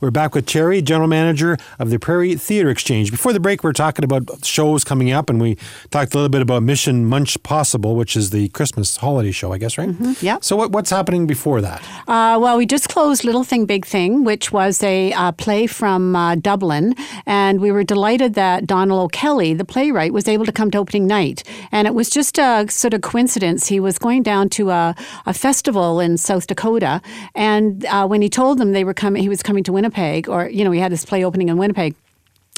We're 0.00 0.10
back 0.10 0.34
with 0.34 0.46
Cherry, 0.46 0.82
General 0.82 1.08
Manager 1.08 1.56
of 1.78 1.90
the 1.90 1.98
Prairie 1.98 2.34
Theatre 2.34 2.70
Exchange. 2.70 3.10
Before 3.10 3.32
the 3.32 3.40
break, 3.40 3.62
we 3.62 3.70
are 3.70 3.72
talking 3.72 4.04
about 4.04 4.44
shows 4.44 4.84
coming 4.84 5.12
up, 5.12 5.30
and 5.30 5.40
we 5.40 5.56
talked 5.90 6.14
a 6.14 6.16
little 6.16 6.28
bit 6.28 6.42
about 6.42 6.62
Mission 6.62 7.04
Munsch 7.06 7.40
Possible, 7.42 7.94
which 7.94 8.16
is 8.16 8.30
the 8.30 8.48
Christmas 8.48 8.96
holiday 8.96 9.30
show, 9.30 9.52
I 9.52 9.58
guess, 9.58 9.78
right? 9.78 9.88
Mm-hmm. 9.88 10.24
Yeah. 10.24 10.38
So, 10.40 10.56
what, 10.56 10.72
what's 10.72 10.90
happening 10.90 11.26
before 11.26 11.60
that? 11.60 11.82
Uh, 12.08 12.38
well, 12.40 12.56
we 12.56 12.66
just 12.66 12.88
closed 12.88 13.24
Little 13.24 13.44
Thing, 13.44 13.66
Big 13.66 13.86
Thing, 13.86 14.24
which 14.24 14.52
was 14.52 14.82
a 14.82 15.12
uh, 15.12 15.32
play 15.32 15.66
from 15.66 16.16
uh, 16.16 16.34
Dublin, 16.34 16.94
and 17.26 17.60
we 17.60 17.70
were 17.70 17.84
delighted 17.84 18.34
that 18.34 18.66
Donal 18.66 19.00
O'Kelly, 19.02 19.54
the 19.54 19.64
playwright, 19.64 20.12
was 20.12 20.26
able 20.28 20.44
to 20.46 20.52
come 20.52 20.70
to 20.72 20.78
opening 20.78 21.06
night. 21.06 21.44
And 21.70 21.86
it 21.86 21.94
was 21.94 22.10
just 22.10 22.38
a 22.38 22.66
sort 22.68 22.94
of 22.94 23.02
coincidence. 23.02 23.68
He 23.68 23.80
was 23.80 23.98
going 23.98 24.22
down 24.22 24.48
to 24.50 24.70
a, 24.70 24.94
a 25.26 25.34
festival 25.34 26.00
in 26.00 26.18
South 26.18 26.46
Dakota, 26.46 27.00
and 27.34 27.84
uh, 27.86 28.06
when 28.06 28.22
he 28.22 28.28
told 28.28 28.39
them 28.58 28.72
they 28.72 28.84
were 28.84 28.94
coming, 28.94 29.22
he 29.22 29.28
was 29.28 29.42
coming 29.42 29.50
coming 29.60 29.62
to 29.64 29.72
Winnipeg, 29.72 30.28
or, 30.28 30.48
you 30.48 30.64
know, 30.64 30.70
he 30.70 30.80
had 30.80 30.90
this 30.90 31.04
play 31.04 31.24
opening 31.24 31.48
in 31.48 31.56
Winnipeg 31.58 31.94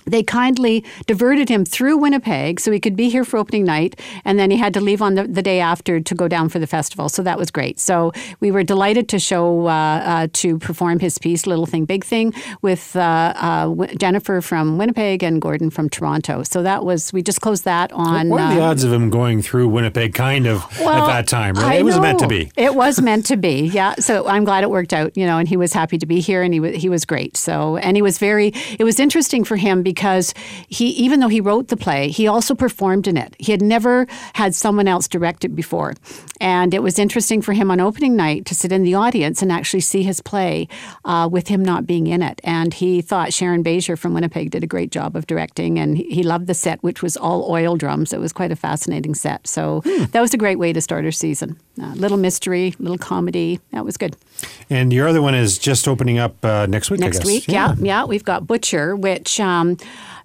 they 0.04 0.22
kindly 0.22 0.84
diverted 1.06 1.48
him 1.48 1.64
through 1.64 1.98
Winnipeg 1.98 2.60
so 2.60 2.70
he 2.70 2.80
could 2.80 2.96
be 2.96 3.08
here 3.08 3.24
for 3.24 3.38
opening 3.38 3.64
night, 3.64 3.98
and 4.24 4.38
then 4.38 4.50
he 4.50 4.56
had 4.56 4.74
to 4.74 4.80
leave 4.80 5.02
on 5.02 5.14
the, 5.14 5.24
the 5.24 5.42
day 5.42 5.60
after 5.60 6.00
to 6.00 6.14
go 6.14 6.28
down 6.28 6.48
for 6.48 6.58
the 6.58 6.66
festival. 6.66 7.08
So 7.08 7.22
that 7.22 7.38
was 7.38 7.50
great. 7.50 7.78
So 7.78 8.12
we 8.40 8.50
were 8.50 8.62
delighted 8.62 9.08
to 9.10 9.18
show 9.18 9.66
uh, 9.66 9.70
uh, 9.70 10.28
to 10.32 10.58
perform 10.58 10.98
his 10.98 11.18
piece, 11.18 11.46
Little 11.46 11.66
Thing, 11.66 11.84
Big 11.84 12.04
Thing, 12.04 12.32
with 12.62 12.96
uh, 12.96 13.32
uh 13.36 13.86
Jennifer 13.98 14.40
from 14.40 14.78
Winnipeg 14.78 15.22
and 15.22 15.40
Gordon 15.40 15.70
from 15.70 15.88
Toronto. 15.88 16.42
So 16.42 16.62
that 16.62 16.84
was 16.84 17.12
we 17.12 17.22
just 17.22 17.40
closed 17.40 17.64
that 17.64 17.92
on. 17.92 18.28
What 18.28 18.40
are 18.40 18.54
the 18.54 18.60
uh, 18.60 18.70
odds 18.70 18.84
of 18.84 18.92
him 18.92 19.10
going 19.10 19.42
through 19.42 19.68
Winnipeg? 19.68 20.14
Kind 20.14 20.46
of 20.46 20.64
well, 20.80 20.88
at 20.88 21.06
that 21.06 21.28
time, 21.28 21.54
right? 21.54 21.72
I 21.72 21.74
it 21.76 21.84
was 21.84 21.96
know. 21.96 22.02
meant 22.02 22.20
to 22.20 22.28
be. 22.28 22.50
It 22.56 22.74
was 22.74 23.00
meant 23.00 23.26
to 23.26 23.36
be. 23.36 23.66
Yeah. 23.66 23.94
So 23.96 24.26
I'm 24.26 24.44
glad 24.44 24.64
it 24.64 24.70
worked 24.70 24.92
out. 24.92 25.16
You 25.16 25.26
know, 25.26 25.38
and 25.38 25.48
he 25.48 25.56
was 25.56 25.72
happy 25.72 25.98
to 25.98 26.06
be 26.06 26.20
here, 26.20 26.42
and 26.42 26.52
he 26.52 26.60
was 26.60 26.76
he 26.76 26.88
was 26.88 27.04
great. 27.04 27.36
So 27.36 27.76
and 27.76 27.96
he 27.96 28.02
was 28.02 28.18
very. 28.18 28.52
It 28.78 28.84
was 28.84 28.98
interesting 28.98 29.44
for 29.44 29.56
him 29.56 29.82
because 29.82 29.91
he, 30.68 30.88
even 30.90 31.20
though 31.20 31.28
he 31.28 31.40
wrote 31.40 31.68
the 31.68 31.76
play, 31.76 32.08
he 32.08 32.26
also 32.26 32.54
performed 32.54 33.06
in 33.06 33.16
it. 33.16 33.34
He 33.38 33.52
had 33.52 33.62
never 33.62 34.06
had 34.34 34.54
someone 34.54 34.88
else 34.88 35.08
direct 35.08 35.44
it 35.44 35.54
before. 35.54 35.94
And 36.40 36.74
it 36.74 36.82
was 36.82 36.98
interesting 36.98 37.42
for 37.42 37.52
him 37.52 37.70
on 37.70 37.80
opening 37.80 38.16
night 38.16 38.46
to 38.46 38.54
sit 38.54 38.72
in 38.72 38.82
the 38.82 38.94
audience 38.94 39.42
and 39.42 39.52
actually 39.52 39.80
see 39.80 40.02
his 40.02 40.20
play 40.20 40.68
uh, 41.04 41.28
with 41.30 41.48
him 41.48 41.64
not 41.64 41.86
being 41.86 42.06
in 42.06 42.22
it. 42.22 42.40
And 42.44 42.74
he 42.74 43.00
thought 43.00 43.32
Sharon 43.32 43.62
Bajer 43.62 43.98
from 43.98 44.14
Winnipeg 44.14 44.50
did 44.50 44.64
a 44.64 44.66
great 44.66 44.90
job 44.90 45.16
of 45.16 45.26
directing. 45.26 45.78
And 45.78 45.96
he 45.96 46.22
loved 46.22 46.46
the 46.46 46.54
set, 46.54 46.82
which 46.82 47.02
was 47.02 47.16
all 47.16 47.50
oil 47.50 47.76
drums. 47.76 48.12
It 48.12 48.20
was 48.20 48.32
quite 48.32 48.52
a 48.52 48.56
fascinating 48.56 49.14
set. 49.14 49.46
So 49.46 49.82
hmm. 49.84 50.04
that 50.06 50.20
was 50.20 50.34
a 50.34 50.38
great 50.38 50.58
way 50.58 50.72
to 50.72 50.80
start 50.80 51.04
our 51.04 51.12
season. 51.12 51.58
Uh, 51.80 51.94
little 51.94 52.18
mystery, 52.18 52.74
little 52.78 52.98
comedy. 52.98 53.58
That 53.70 53.84
was 53.84 53.96
good. 53.96 54.14
And 54.68 54.92
your 54.92 55.08
other 55.08 55.22
one 55.22 55.34
is 55.34 55.56
just 55.56 55.88
opening 55.88 56.18
up 56.18 56.44
uh, 56.44 56.66
next 56.66 56.90
week. 56.90 57.00
Next 57.00 57.24
week, 57.24 57.48
yeah. 57.48 57.74
yeah, 57.78 57.84
yeah. 57.84 58.04
We've 58.04 58.24
got 58.24 58.46
Butcher, 58.46 58.94
which 58.94 59.40
um, 59.40 59.78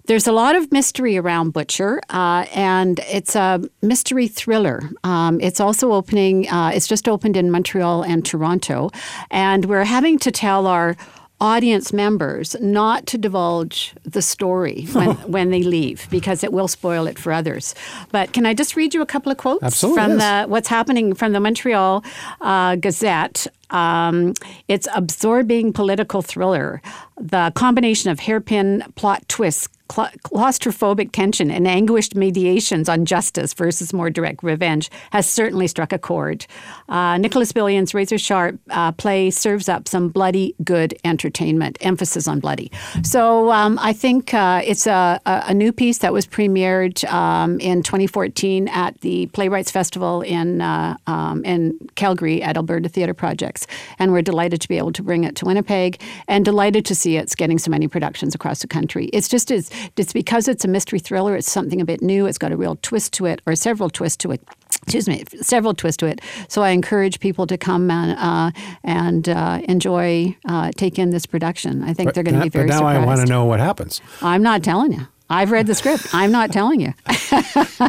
there's 0.08 0.26
a 0.26 0.32
lot 0.32 0.56
of 0.56 0.70
mystery 0.72 1.16
around 1.16 1.52
Butcher, 1.52 2.00
uh, 2.10 2.46
and 2.54 3.00
it's 3.10 3.34
a 3.34 3.62
mystery 3.80 4.28
thriller. 4.28 4.82
Um, 5.04 5.40
it's 5.40 5.60
also 5.60 5.92
opening, 5.92 6.48
uh, 6.48 6.72
it's 6.74 6.86
just 6.86 7.08
opened 7.08 7.36
in 7.36 7.50
Montreal 7.50 8.02
and 8.02 8.24
Toronto, 8.26 8.90
and 9.30 9.64
we're 9.66 9.84
having 9.84 10.18
to 10.20 10.30
tell 10.30 10.66
our 10.66 10.96
audience 11.40 11.92
members 11.92 12.56
not 12.60 13.06
to 13.06 13.18
divulge 13.18 13.94
the 14.04 14.22
story 14.22 14.86
when, 14.92 15.10
when 15.30 15.50
they 15.50 15.62
leave 15.62 16.08
because 16.10 16.42
it 16.42 16.52
will 16.52 16.68
spoil 16.68 17.06
it 17.06 17.18
for 17.18 17.32
others. 17.32 17.74
But 18.10 18.32
can 18.32 18.44
I 18.46 18.54
just 18.54 18.76
read 18.76 18.94
you 18.94 19.02
a 19.02 19.06
couple 19.06 19.30
of 19.30 19.38
quotes 19.38 19.62
Absolutely, 19.62 20.02
from 20.02 20.18
yes. 20.18 20.46
the 20.46 20.50
what's 20.50 20.68
happening 20.68 21.14
from 21.14 21.32
the 21.32 21.40
Montreal 21.40 22.04
uh, 22.40 22.76
Gazette? 22.76 23.46
Um, 23.70 24.34
it's 24.66 24.88
absorbing 24.94 25.72
political 25.72 26.22
thriller. 26.22 26.80
The 27.20 27.52
combination 27.54 28.10
of 28.10 28.20
hairpin 28.20 28.82
plot 28.96 29.28
twists 29.28 29.68
claustrophobic 29.88 31.12
tension 31.12 31.50
and 31.50 31.66
anguished 31.66 32.14
mediations 32.14 32.88
on 32.88 33.04
justice 33.04 33.54
versus 33.54 33.92
more 33.92 34.10
direct 34.10 34.42
revenge 34.42 34.90
has 35.10 35.28
certainly 35.28 35.66
struck 35.66 35.92
a 35.92 35.98
chord. 35.98 36.46
Uh, 36.88 37.16
Nicolas 37.18 37.52
Billon's 37.52 37.94
razor 37.94 38.18
sharp 38.18 38.58
uh, 38.70 38.92
play 38.92 39.30
serves 39.30 39.68
up 39.68 39.88
some 39.88 40.08
bloody 40.08 40.54
good 40.62 40.94
entertainment, 41.04 41.78
emphasis 41.80 42.28
on 42.28 42.40
bloody. 42.40 42.70
So 43.02 43.50
um, 43.50 43.78
I 43.80 43.92
think 43.92 44.34
uh, 44.34 44.62
it's 44.64 44.86
a, 44.86 45.20
a, 45.24 45.54
new 45.54 45.72
piece 45.72 45.98
that 45.98 46.12
was 46.12 46.26
premiered 46.26 47.04
um, 47.10 47.58
in 47.58 47.82
2014 47.82 48.68
at 48.68 49.00
the 49.00 49.26
Playwrights 49.28 49.70
Festival 49.70 50.22
in 50.22 50.60
uh, 50.60 50.96
um, 51.06 51.44
in 51.44 51.78
Calgary 51.94 52.42
at 52.42 52.56
Alberta 52.56 52.88
Theatre 52.88 53.14
Projects, 53.14 53.66
and 53.98 54.12
we're 54.12 54.22
delighted 54.22 54.60
to 54.60 54.68
be 54.68 54.78
able 54.78 54.92
to 54.92 55.02
bring 55.02 55.24
it 55.24 55.34
to 55.36 55.46
Winnipeg, 55.46 56.00
and 56.28 56.44
delighted 56.44 56.84
to 56.86 56.94
see 56.94 57.16
it's 57.16 57.34
getting 57.34 57.58
so 57.58 57.70
many 57.70 57.88
productions 57.88 58.34
across 58.34 58.60
the 58.60 58.68
country. 58.68 59.06
It's 59.06 59.28
just 59.28 59.50
it's, 59.50 59.70
it's 59.96 60.12
because 60.12 60.48
it's 60.48 60.64
a 60.64 60.68
mystery 60.68 60.98
thriller. 60.98 61.36
It's 61.36 61.50
something 61.50 61.80
a 61.80 61.84
bit 61.84 62.02
new. 62.02 62.26
It's 62.26 62.38
got 62.38 62.52
a 62.52 62.56
real 62.56 62.76
twist 62.82 63.12
to 63.14 63.26
it, 63.26 63.42
or 63.46 63.54
several 63.54 63.90
twists 63.90 64.16
to 64.18 64.32
it 64.32 64.42
excuse 64.82 65.08
me, 65.08 65.22
several 65.42 65.74
twists 65.74 65.98
to 65.98 66.06
it. 66.06 66.20
So 66.48 66.62
I 66.62 66.70
encourage 66.70 67.20
people 67.20 67.46
to 67.48 67.58
come 67.58 67.90
and, 67.90 68.18
uh, 68.18 68.50
and 68.82 69.28
uh, 69.28 69.60
enjoy, 69.64 70.34
uh, 70.48 70.70
take 70.76 70.98
in 70.98 71.10
this 71.10 71.26
production. 71.26 71.82
I 71.82 71.92
think 71.92 72.08
But 72.08 72.14
they're 72.14 72.24
going 72.24 72.36
to 72.36 72.42
be 72.42 72.48
very 72.48 72.66
But 72.66 72.72
now 72.72 72.78
surprised. 72.78 73.02
I 73.02 73.06
want 73.06 73.20
to 73.20 73.26
know 73.26 73.44
what 73.44 73.60
happens. 73.60 74.00
I'm 74.22 74.42
not 74.42 74.62
telling 74.62 74.92
you. 74.92 75.06
I've 75.30 75.50
read 75.50 75.66
the 75.66 75.74
script. 75.74 76.08
I'm 76.14 76.32
not 76.32 76.52
telling 76.52 76.80
you. 76.80 76.94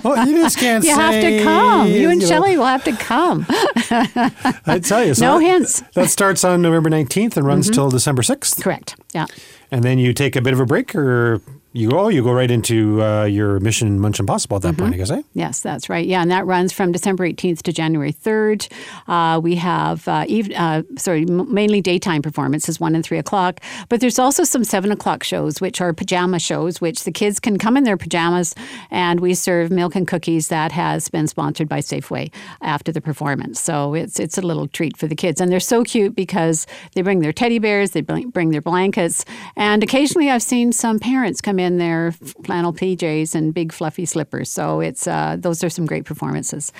Well, 0.03 0.27
you 0.27 0.37
just 0.43 0.57
can't 0.57 0.83
You 0.83 0.93
have 0.93 1.21
to 1.21 1.43
come. 1.43 1.87
You 1.87 2.09
and 2.09 2.21
Shelley 2.21 2.57
will 2.57 2.65
have 2.65 2.83
to 2.83 2.91
come. 2.95 3.45
I 3.49 4.79
tell 4.83 5.03
you. 5.03 5.13
So 5.19 5.25
No 5.25 5.39
that- 5.39 5.45
hints. 5.45 5.81
Mm-hmm. 5.81 5.99
That 5.99 6.09
starts 6.09 6.43
on 6.43 6.61
November 6.61 6.89
19th 6.89 7.37
and 7.37 7.45
runs 7.45 7.69
till 7.69 7.89
December 7.89 8.21
6th. 8.21 8.61
Correct. 8.61 8.95
Yeah. 9.13 9.25
And 9.71 9.83
then 9.83 9.97
you 9.99 10.13
take 10.13 10.35
a 10.35 10.41
bit 10.41 10.53
of 10.53 10.59
a 10.59 10.65
break 10.65 10.93
or 10.95 11.41
you 11.71 11.89
go, 11.91 12.07
you 12.07 12.23
go 12.23 12.31
right 12.31 12.49
into 12.49 13.01
uh, 13.03 13.25
your 13.25 13.59
Mission 13.59 13.99
Munsch 13.99 14.19
Impossible 14.19 14.55
at 14.57 14.63
that 14.63 14.75
point, 14.77 14.95
I 14.95 14.97
guess, 14.97 15.11
eh? 15.11 15.21
Yes, 15.33 15.61
that's 15.61 15.87
right. 15.87 16.05
Yeah, 16.05 16.21
and 16.21 16.31
that 16.31 16.47
runs 16.47 16.73
from 16.73 16.91
December 16.91 17.27
18th 17.29 17.61
to 17.61 17.71
January 17.71 18.11
3rd. 18.11 18.71
Uh, 19.07 19.39
we 19.39 19.55
have 19.55 20.07
uh, 20.07 20.25
eve- 20.27 20.51
uh, 20.55 20.81
sorry, 20.97 21.21
m- 21.29 21.53
mainly 21.53 21.79
daytime 21.79 22.23
performances, 22.23 22.79
one 22.79 22.95
and 22.95 23.03
three 23.05 23.19
o'clock. 23.19 23.59
But 23.87 24.01
there's 24.01 24.17
also 24.17 24.43
some 24.43 24.63
seven 24.63 24.91
o'clock 24.91 25.23
shows, 25.23 25.61
which 25.61 25.79
are 25.79 25.93
pajama 25.93 26.39
shows, 26.39 26.81
which 26.81 27.03
the 27.03 27.11
kids 27.11 27.39
can 27.39 27.59
come 27.59 27.77
in 27.77 27.83
their 27.83 27.97
pajamas, 27.97 28.55
and 28.89 29.19
we 29.19 29.35
serve 29.35 29.69
milk 29.69 29.95
and 29.95 30.07
cookies. 30.07 30.47
That 30.47 30.71
has 30.71 31.07
been 31.07 31.27
sponsored 31.27 31.69
by 31.69 31.79
Safeway 31.81 32.31
after 32.61 32.91
the 32.91 33.01
performance, 33.01 33.59
so 33.59 33.93
it's 33.93 34.19
it's 34.19 34.39
a 34.39 34.41
little 34.41 34.67
treat 34.67 34.97
for 34.97 35.05
the 35.05 35.15
kids, 35.15 35.39
and 35.39 35.51
they're 35.51 35.59
so 35.59 35.83
cute 35.83 36.15
because 36.15 36.65
they 36.95 37.03
bring 37.03 37.19
their 37.19 37.33
teddy 37.33 37.59
bears, 37.59 37.91
they 37.91 38.01
bring 38.01 38.31
bring 38.31 38.49
their 38.49 38.61
blankets, 38.61 39.23
and 39.55 39.83
occasionally 39.83 40.31
I've 40.31 40.41
seen 40.41 40.71
some 40.71 40.97
parents 40.97 41.41
come 41.41 41.58
in 41.59 41.77
their 41.77 42.13
flannel 42.45 42.73
PJs 42.73 43.35
and 43.35 43.53
big 43.53 43.71
fluffy 43.71 44.05
slippers. 44.05 44.49
So 44.49 44.79
it's 44.79 45.07
uh, 45.07 45.37
those 45.37 45.63
are 45.63 45.69
some 45.69 45.85
great 45.85 46.05
performances. 46.05 46.71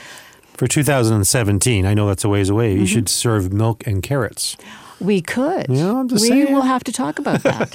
For 0.54 0.68
2017, 0.68 1.86
I 1.86 1.94
know 1.94 2.08
that's 2.08 2.24
a 2.26 2.30
ways 2.30 2.50
away. 2.50 2.72
Mm-hmm. 2.72 2.82
You 2.82 2.88
should 2.88 3.10
serve 3.10 3.54
milk 3.54 3.88
and 3.88 4.04
carrots. 4.04 4.58
We 5.00 5.22
could. 5.22 5.68
Yeah, 5.70 6.00
I'm 6.00 6.10
just 6.10 6.24
we 6.24 6.28
saying. 6.28 6.54
will 6.54 6.64
have 6.64 6.84
to 6.84 6.92
talk 6.92 7.20
about 7.20 7.42
that. 7.44 7.70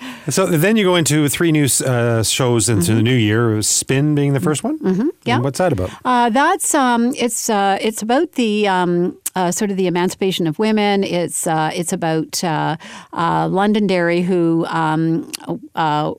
So 0.28 0.46
then 0.46 0.76
you 0.76 0.84
go 0.84 0.96
into 0.96 1.28
three 1.28 1.50
new 1.50 1.66
uh, 1.84 2.22
shows 2.22 2.68
into 2.68 2.94
the 2.94 3.02
new 3.02 3.14
year. 3.14 3.60
Spin 3.62 4.14
being 4.14 4.32
the 4.32 4.40
first 4.40 4.62
one. 4.62 4.78
Mm-hmm. 4.78 5.08
yeah. 5.24 5.38
what's 5.40 5.58
that 5.58 5.72
about? 5.72 5.90
Uh, 6.04 6.28
that's 6.30 6.74
um, 6.74 7.14
it's 7.16 7.48
uh, 7.48 7.78
it's 7.80 8.02
about 8.02 8.32
the 8.32 8.68
um, 8.68 9.16
uh, 9.34 9.50
sort 9.50 9.70
of 9.70 9.76
the 9.76 9.86
emancipation 9.86 10.46
of 10.46 10.58
women. 10.58 11.04
It's 11.04 11.46
uh, 11.46 11.70
it's 11.74 11.92
about 11.92 12.42
uh, 12.42 12.76
uh, 13.12 13.48
Londonderry 13.48 14.22
who 14.22 14.66
um, 14.68 15.30
uh, 15.74 16.14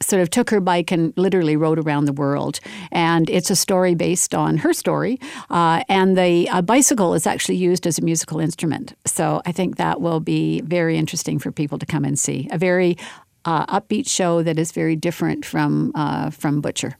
sort 0.00 0.22
of 0.22 0.30
took 0.30 0.50
her 0.50 0.60
bike 0.60 0.90
and 0.90 1.12
literally 1.16 1.56
rode 1.56 1.78
around 1.78 2.04
the 2.04 2.12
world. 2.12 2.60
And 2.92 3.30
it's 3.30 3.50
a 3.50 3.56
story 3.56 3.94
based 3.94 4.34
on 4.34 4.58
her 4.58 4.72
story. 4.72 5.18
And 5.50 6.16
the 6.16 6.62
bicycle 6.64 7.14
is 7.14 7.26
actually 7.26 7.56
used 7.56 7.86
as 7.86 7.98
a 7.98 8.02
musical 8.02 8.40
instrument. 8.40 8.94
So 9.06 9.42
I 9.46 9.52
think 9.52 9.76
that 9.76 10.00
will 10.00 10.20
be 10.20 10.60
very 10.62 10.96
interesting 10.96 11.38
for 11.38 11.50
people 11.52 11.78
to 11.78 11.86
come 11.86 12.04
and 12.04 12.18
see. 12.18 12.48
A 12.50 12.58
very 12.58 12.96
upbeat 13.44 14.08
show 14.08 14.42
that 14.42 14.58
is 14.58 14.72
very 14.72 14.96
different 14.96 15.44
from 15.44 15.92
from 16.32 16.60
Butcher. 16.60 16.96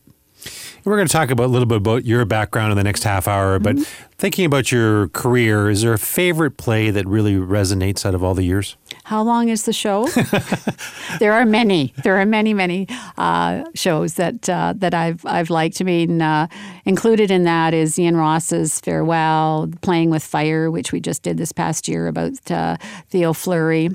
We're 0.85 0.97
going 0.97 1.07
to 1.09 1.13
talk 1.13 1.31
about 1.31 1.45
a 1.45 1.53
little 1.53 1.67
bit 1.67 1.77
about 1.79 2.05
your 2.05 2.25
background 2.25 2.73
in 2.73 2.79
the 2.79 2.85
next 2.85 3.05
half 3.05 3.27
hour. 3.29 3.59
But 3.59 3.77
Mm-hmm. 3.77 4.13
thinking 4.19 4.45
about 4.45 4.73
your 4.73 5.09
career, 5.09 5.71
is 5.71 5.83
there 5.83 5.93
a 5.93 5.99
favorite 5.99 6.57
play 6.57 6.91
that 6.91 7.07
really 7.07 7.35
resonates 7.35 8.05
out 8.05 8.15
of 8.15 8.23
all 8.25 8.35
the 8.35 8.43
years? 8.43 8.77
How 9.05 9.23
long 9.23 9.49
is 9.49 9.65
the 9.65 9.73
show? 9.73 10.09
there 11.19 11.33
are 11.33 11.45
many. 11.45 11.93
There 12.03 12.17
are 12.21 12.27
many, 12.27 12.55
many 12.55 12.87
uh, 13.19 13.65
shows 13.75 14.15
that 14.15 14.49
uh, 14.49 14.75
that 14.77 14.95
I've 14.95 15.25
I've 15.27 15.51
liked. 15.51 15.81
I 15.81 15.85
mean, 15.85 16.23
uh, 16.23 16.47
included 16.85 17.31
in 17.31 17.45
that 17.45 17.75
is 17.75 17.99
Ian 17.99 18.17
Ross's 18.17 18.81
Farewell, 18.81 19.69
Playing 19.83 20.11
with 20.11 20.23
Fire, 20.25 20.71
which 20.71 20.93
we 20.93 21.01
just 21.01 21.23
did 21.23 21.37
this 21.39 21.53
past 21.53 21.89
year 21.89 22.07
about 22.09 22.51
uh, 22.51 22.77
Theo 23.09 23.33
Fleury. 23.33 23.91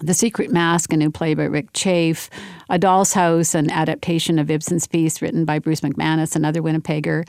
The 0.00 0.14
Secret 0.14 0.50
Mask, 0.50 0.92
a 0.92 0.96
new 0.96 1.10
play 1.10 1.34
by 1.34 1.44
Rick 1.44 1.72
Chafe, 1.72 2.28
A 2.68 2.78
Doll's 2.78 3.12
House, 3.12 3.54
an 3.54 3.70
adaptation 3.70 4.38
of 4.38 4.50
Ibsen's 4.50 4.86
piece 4.86 5.22
written 5.22 5.44
by 5.44 5.58
Bruce 5.58 5.80
McManus, 5.82 6.34
another 6.34 6.60
Winnipegger. 6.62 7.28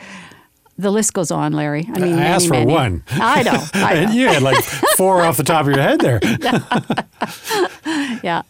The 0.78 0.92
list 0.92 1.14
goes 1.14 1.32
on, 1.32 1.54
Larry. 1.54 1.88
I 1.94 2.00
mean, 2.00 2.14
I 2.14 2.18
many, 2.18 2.22
asked 2.22 2.48
for 2.48 2.54
many. 2.54 2.72
one. 2.72 3.04
I 3.12 3.44
know. 3.44 3.52
I 3.74 3.94
know. 3.94 4.00
And 4.02 4.14
you 4.14 4.28
had 4.28 4.42
like 4.42 4.62
four 4.98 5.22
off 5.22 5.38
the 5.38 5.44
top 5.44 5.68
of 5.68 5.68
your 5.68 5.82
head 5.82 6.02
there. 6.02 6.20
yeah. 8.24 8.42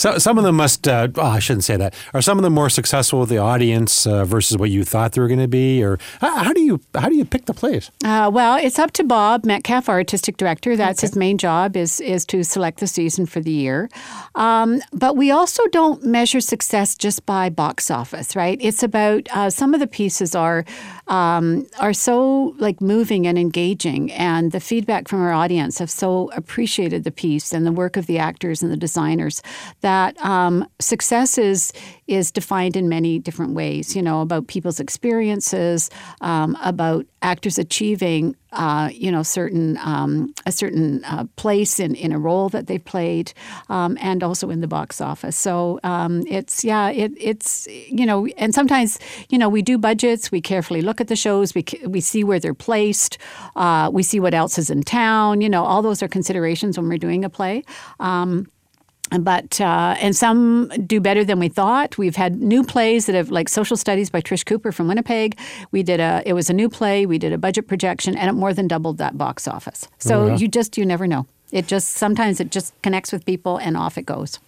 So 0.00 0.16
some 0.16 0.38
of 0.38 0.44
them 0.44 0.56
must. 0.56 0.88
Uh, 0.88 1.08
oh, 1.16 1.26
I 1.26 1.40
shouldn't 1.40 1.64
say 1.64 1.76
that. 1.76 1.92
Are 2.14 2.22
some 2.22 2.38
of 2.38 2.42
them 2.42 2.54
more 2.54 2.70
successful 2.70 3.20
with 3.20 3.28
the 3.28 3.36
audience 3.36 4.06
uh, 4.06 4.24
versus 4.24 4.56
what 4.56 4.70
you 4.70 4.82
thought 4.82 5.12
they 5.12 5.20
were 5.20 5.28
going 5.28 5.40
to 5.40 5.46
be, 5.46 5.84
or 5.84 5.98
how, 6.22 6.44
how 6.44 6.52
do 6.54 6.62
you 6.62 6.80
how 6.94 7.10
do 7.10 7.16
you 7.16 7.26
pick 7.26 7.44
the 7.44 7.52
plays? 7.52 7.90
Uh, 8.02 8.30
well, 8.32 8.56
it's 8.56 8.78
up 8.78 8.92
to 8.92 9.04
Bob 9.04 9.44
Metcalfe, 9.44 9.90
our 9.90 9.96
artistic 9.96 10.38
director. 10.38 10.74
That's 10.74 11.02
his 11.02 11.16
main 11.16 11.36
job 11.36 11.76
is 11.76 12.00
is 12.00 12.24
to 12.26 12.42
select 12.44 12.80
the 12.80 12.86
season 12.86 13.26
for 13.26 13.40
the 13.40 13.50
year. 13.50 13.90
Um, 14.36 14.80
but 14.94 15.18
we 15.18 15.30
also 15.30 15.66
don't 15.66 16.02
measure 16.02 16.40
success 16.40 16.94
just 16.94 17.26
by 17.26 17.50
box 17.50 17.90
office, 17.90 18.34
right? 18.34 18.56
It's 18.62 18.82
about 18.82 19.28
uh, 19.36 19.50
some 19.50 19.74
of 19.74 19.80
the 19.80 19.86
pieces 19.86 20.34
are 20.34 20.64
um, 21.10 21.66
are 21.80 21.92
so 21.92 22.54
like 22.58 22.80
moving 22.80 23.26
and 23.26 23.36
engaging, 23.38 24.10
and 24.12 24.52
the 24.52 24.60
feedback 24.60 25.08
from 25.08 25.20
our 25.20 25.32
audience 25.32 25.78
have 25.78 25.90
so 25.90 26.30
appreciated 26.34 27.04
the 27.04 27.10
piece 27.10 27.52
and 27.52 27.66
the 27.66 27.72
work 27.72 27.96
of 27.96 28.06
the 28.06 28.18
actors 28.18 28.62
and 28.62 28.70
the 28.70 28.76
designers 28.76 29.42
that 29.80 30.16
um, 30.24 30.66
success 30.78 31.36
is 31.36 31.72
is 32.10 32.30
defined 32.32 32.76
in 32.76 32.88
many 32.88 33.18
different 33.18 33.54
ways. 33.54 33.94
You 33.94 34.02
know, 34.02 34.20
about 34.20 34.48
people's 34.48 34.80
experiences, 34.80 35.90
um, 36.20 36.56
about 36.62 37.06
actors 37.22 37.58
achieving, 37.58 38.34
uh, 38.52 38.90
you 38.92 39.12
know, 39.12 39.22
certain 39.22 39.78
um, 39.78 40.34
a 40.44 40.52
certain 40.52 41.04
uh, 41.04 41.24
place 41.36 41.78
in, 41.78 41.94
in 41.94 42.10
a 42.12 42.18
role 42.18 42.48
that 42.48 42.66
they've 42.66 42.84
played, 42.84 43.32
um, 43.68 43.96
and 44.00 44.22
also 44.24 44.50
in 44.50 44.60
the 44.60 44.66
box 44.66 45.00
office. 45.00 45.36
So 45.36 45.78
um, 45.84 46.24
it's 46.26 46.64
yeah, 46.64 46.90
it, 46.90 47.12
it's 47.16 47.68
you 47.68 48.04
know, 48.04 48.26
and 48.36 48.54
sometimes 48.54 48.98
you 49.28 49.38
know 49.38 49.48
we 49.48 49.62
do 49.62 49.78
budgets. 49.78 50.32
We 50.32 50.40
carefully 50.40 50.82
look 50.82 51.00
at 51.00 51.06
the 51.06 51.16
shows. 51.16 51.54
We 51.54 51.64
we 51.86 52.00
see 52.00 52.24
where 52.24 52.40
they're 52.40 52.54
placed. 52.54 53.18
Uh, 53.54 53.90
we 53.92 54.02
see 54.02 54.18
what 54.18 54.34
else 54.34 54.58
is 54.58 54.68
in 54.68 54.82
town. 54.82 55.40
You 55.40 55.48
know, 55.48 55.64
all 55.64 55.82
those 55.82 56.02
are 56.02 56.08
considerations 56.08 56.76
when 56.76 56.88
we're 56.88 56.98
doing 56.98 57.24
a 57.24 57.30
play. 57.30 57.62
Um, 58.00 58.48
but 59.20 59.60
uh, 59.60 59.96
and 60.00 60.14
some 60.14 60.68
do 60.86 61.00
better 61.00 61.24
than 61.24 61.38
we 61.38 61.48
thought. 61.48 61.98
We've 61.98 62.16
had 62.16 62.40
new 62.40 62.62
plays 62.64 63.06
that 63.06 63.14
have 63.14 63.30
like 63.30 63.48
Social 63.48 63.76
Studies 63.76 64.10
by 64.10 64.20
Trish 64.20 64.44
Cooper 64.46 64.72
from 64.72 64.88
Winnipeg. 64.88 65.38
We 65.72 65.82
did 65.82 66.00
a 66.00 66.22
it 66.24 66.32
was 66.34 66.48
a 66.50 66.52
new 66.52 66.68
play. 66.68 67.06
We 67.06 67.18
did 67.18 67.32
a 67.32 67.38
budget 67.38 67.66
projection, 67.66 68.16
and 68.16 68.28
it 68.30 68.34
more 68.34 68.54
than 68.54 68.68
doubled 68.68 68.98
that 68.98 69.18
box 69.18 69.48
office. 69.48 69.88
So 69.98 70.26
yeah. 70.26 70.36
you 70.36 70.48
just 70.48 70.78
you 70.78 70.86
never 70.86 71.06
know. 71.06 71.26
It 71.52 71.66
just 71.66 71.94
sometimes 71.94 72.40
it 72.40 72.50
just 72.50 72.80
connects 72.82 73.12
with 73.12 73.26
people, 73.26 73.58
and 73.58 73.76
off 73.76 73.98
it 73.98 74.06
goes. 74.06 74.38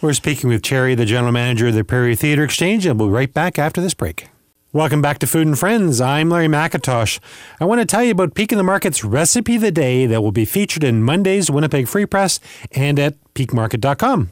We're 0.00 0.12
speaking 0.12 0.48
with 0.48 0.62
Cherry, 0.62 0.94
the 0.94 1.04
general 1.04 1.32
manager 1.32 1.66
of 1.66 1.74
the 1.74 1.82
Prairie 1.82 2.14
Theatre 2.14 2.44
Exchange, 2.44 2.86
and 2.86 3.00
we'll 3.00 3.08
be 3.08 3.14
right 3.14 3.34
back 3.34 3.58
after 3.58 3.80
this 3.80 3.94
break. 3.94 4.28
Welcome 4.70 5.00
back 5.00 5.18
to 5.20 5.26
Food 5.26 5.46
and 5.46 5.58
Friends. 5.58 5.98
I'm 5.98 6.28
Larry 6.28 6.46
McIntosh. 6.46 7.18
I 7.58 7.64
want 7.64 7.80
to 7.80 7.86
tell 7.86 8.04
you 8.04 8.12
about 8.12 8.34
Peak 8.34 8.52
in 8.52 8.58
the 8.58 8.64
Market's 8.64 9.02
Recipe 9.02 9.56
of 9.56 9.62
the 9.62 9.72
Day 9.72 10.04
that 10.04 10.20
will 10.20 10.30
be 10.30 10.44
featured 10.44 10.84
in 10.84 11.02
Monday's 11.02 11.50
Winnipeg 11.50 11.88
Free 11.88 12.04
Press 12.04 12.38
and 12.72 12.98
at 12.98 13.16
peakmarket.com. 13.38 14.30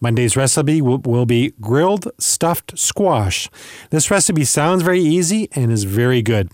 Monday's 0.00 0.36
recipe 0.36 0.82
will, 0.82 0.98
will 0.98 1.26
be 1.26 1.54
grilled 1.60 2.10
stuffed 2.18 2.78
squash. 2.78 3.48
This 3.90 4.10
recipe 4.10 4.44
sounds 4.44 4.82
very 4.82 5.00
easy 5.00 5.48
and 5.52 5.72
is 5.72 5.84
very 5.84 6.20
good. 6.20 6.50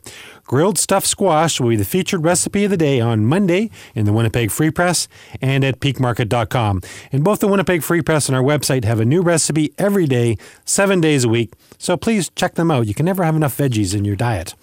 Grilled 0.48 0.78
stuffed 0.78 1.06
squash 1.06 1.60
will 1.60 1.68
be 1.68 1.76
the 1.76 1.84
featured 1.84 2.24
recipe 2.24 2.64
of 2.64 2.70
the 2.70 2.76
day 2.78 3.00
on 3.00 3.26
Monday 3.26 3.70
in 3.94 4.06
the 4.06 4.14
Winnipeg 4.14 4.50
Free 4.50 4.70
Press 4.70 5.06
and 5.42 5.62
at 5.62 5.78
peakmarket.com. 5.78 6.80
And 7.12 7.22
both 7.22 7.40
the 7.40 7.48
Winnipeg 7.48 7.82
Free 7.82 8.00
Press 8.00 8.30
and 8.30 8.36
our 8.36 8.42
website 8.42 8.84
have 8.84 8.98
a 8.98 9.04
new 9.04 9.20
recipe 9.20 9.74
every 9.76 10.06
day, 10.06 10.38
seven 10.64 11.02
days 11.02 11.24
a 11.24 11.28
week. 11.28 11.52
So 11.76 11.98
please 11.98 12.30
check 12.30 12.54
them 12.54 12.70
out. 12.70 12.86
You 12.86 12.94
can 12.94 13.04
never 13.04 13.24
have 13.24 13.36
enough 13.36 13.56
veggies 13.58 13.94
in 13.94 14.06
your 14.06 14.16
diet. 14.16 14.54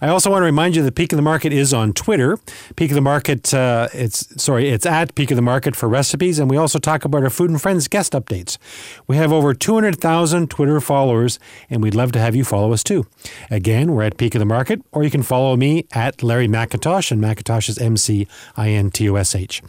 I 0.00 0.08
also 0.08 0.30
want 0.30 0.42
to 0.42 0.46
remind 0.46 0.76
you 0.76 0.82
that 0.82 0.94
Peak 0.94 1.12
of 1.12 1.16
the 1.18 1.22
Market 1.22 1.52
is 1.52 1.74
on 1.74 1.92
Twitter. 1.92 2.38
Peak 2.76 2.90
of 2.90 2.94
the 2.94 3.00
Market, 3.00 3.52
uh, 3.52 3.88
it's 3.92 4.42
sorry, 4.42 4.70
it's 4.70 4.86
at 4.86 5.14
Peak 5.14 5.30
of 5.30 5.36
the 5.36 5.42
Market 5.42 5.76
for 5.76 5.88
recipes, 5.88 6.38
and 6.38 6.50
we 6.50 6.56
also 6.56 6.67
also 6.68 6.78
talk 6.78 7.06
about 7.06 7.22
our 7.22 7.30
Food 7.30 7.48
and 7.48 7.62
Friends 7.62 7.88
guest 7.88 8.12
updates. 8.12 8.58
We 9.06 9.16
have 9.16 9.32
over 9.32 9.54
200,000 9.54 10.50
Twitter 10.50 10.82
followers, 10.82 11.38
and 11.70 11.82
we'd 11.82 11.94
love 11.94 12.12
to 12.12 12.18
have 12.18 12.36
you 12.36 12.44
follow 12.44 12.74
us 12.74 12.84
too. 12.84 13.06
Again, 13.50 13.92
we're 13.92 14.02
at 14.02 14.18
Peak 14.18 14.34
of 14.34 14.40
the 14.40 14.44
Market, 14.44 14.82
or 14.92 15.02
you 15.02 15.08
can 15.08 15.22
follow 15.22 15.56
me 15.56 15.86
at 15.92 16.22
Larry 16.22 16.46
McIntosh, 16.46 17.10
and 17.10 17.22
McIntosh 17.24 17.70
is 17.70 17.78
M 17.78 17.96
C 17.96 18.28
I 18.54 18.68
N 18.68 18.90
T 18.90 19.08
O 19.08 19.14
S 19.14 19.34
H. 19.34 19.62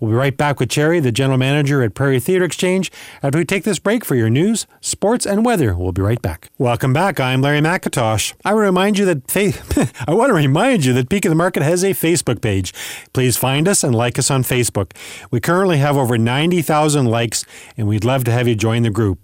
We'll 0.00 0.12
be 0.12 0.16
right 0.16 0.34
back 0.34 0.58
with 0.58 0.70
Cherry, 0.70 0.98
the 0.98 1.12
general 1.12 1.36
manager 1.36 1.82
at 1.82 1.92
Prairie 1.92 2.20
Theatre 2.20 2.46
Exchange, 2.46 2.90
after 3.22 3.36
we 3.36 3.44
take 3.44 3.64
this 3.64 3.78
break 3.78 4.02
for 4.02 4.14
your 4.14 4.30
news, 4.30 4.66
sports, 4.80 5.26
and 5.26 5.44
weather. 5.44 5.76
We'll 5.76 5.92
be 5.92 6.00
right 6.00 6.22
back. 6.22 6.48
Welcome 6.56 6.94
back. 6.94 7.20
I'm 7.20 7.42
Larry 7.42 7.60
McIntosh. 7.60 8.32
I 8.46 8.54
want 8.54 8.62
to 8.62 8.66
remind 8.66 8.98
you 8.98 9.04
that 9.04 9.30
fa- 9.30 9.92
I 10.08 10.14
want 10.14 10.30
to 10.30 10.34
remind 10.34 10.86
you 10.86 10.94
that 10.94 11.10
Peak 11.10 11.26
of 11.26 11.30
the 11.30 11.36
Market 11.36 11.62
has 11.62 11.84
a 11.84 11.90
Facebook 11.90 12.40
page. 12.40 12.72
Please 13.12 13.36
find 13.36 13.68
us 13.68 13.84
and 13.84 13.94
like 13.94 14.18
us 14.18 14.30
on 14.30 14.42
Facebook. 14.42 14.92
We 15.30 15.38
currently 15.38 15.76
have 15.76 15.98
over 15.98 16.16
90,000 16.46 17.06
likes, 17.06 17.44
and 17.76 17.88
we'd 17.88 18.04
love 18.04 18.22
to 18.22 18.30
have 18.30 18.46
you 18.46 18.54
join 18.54 18.82
the 18.82 18.90
group. 18.90 19.18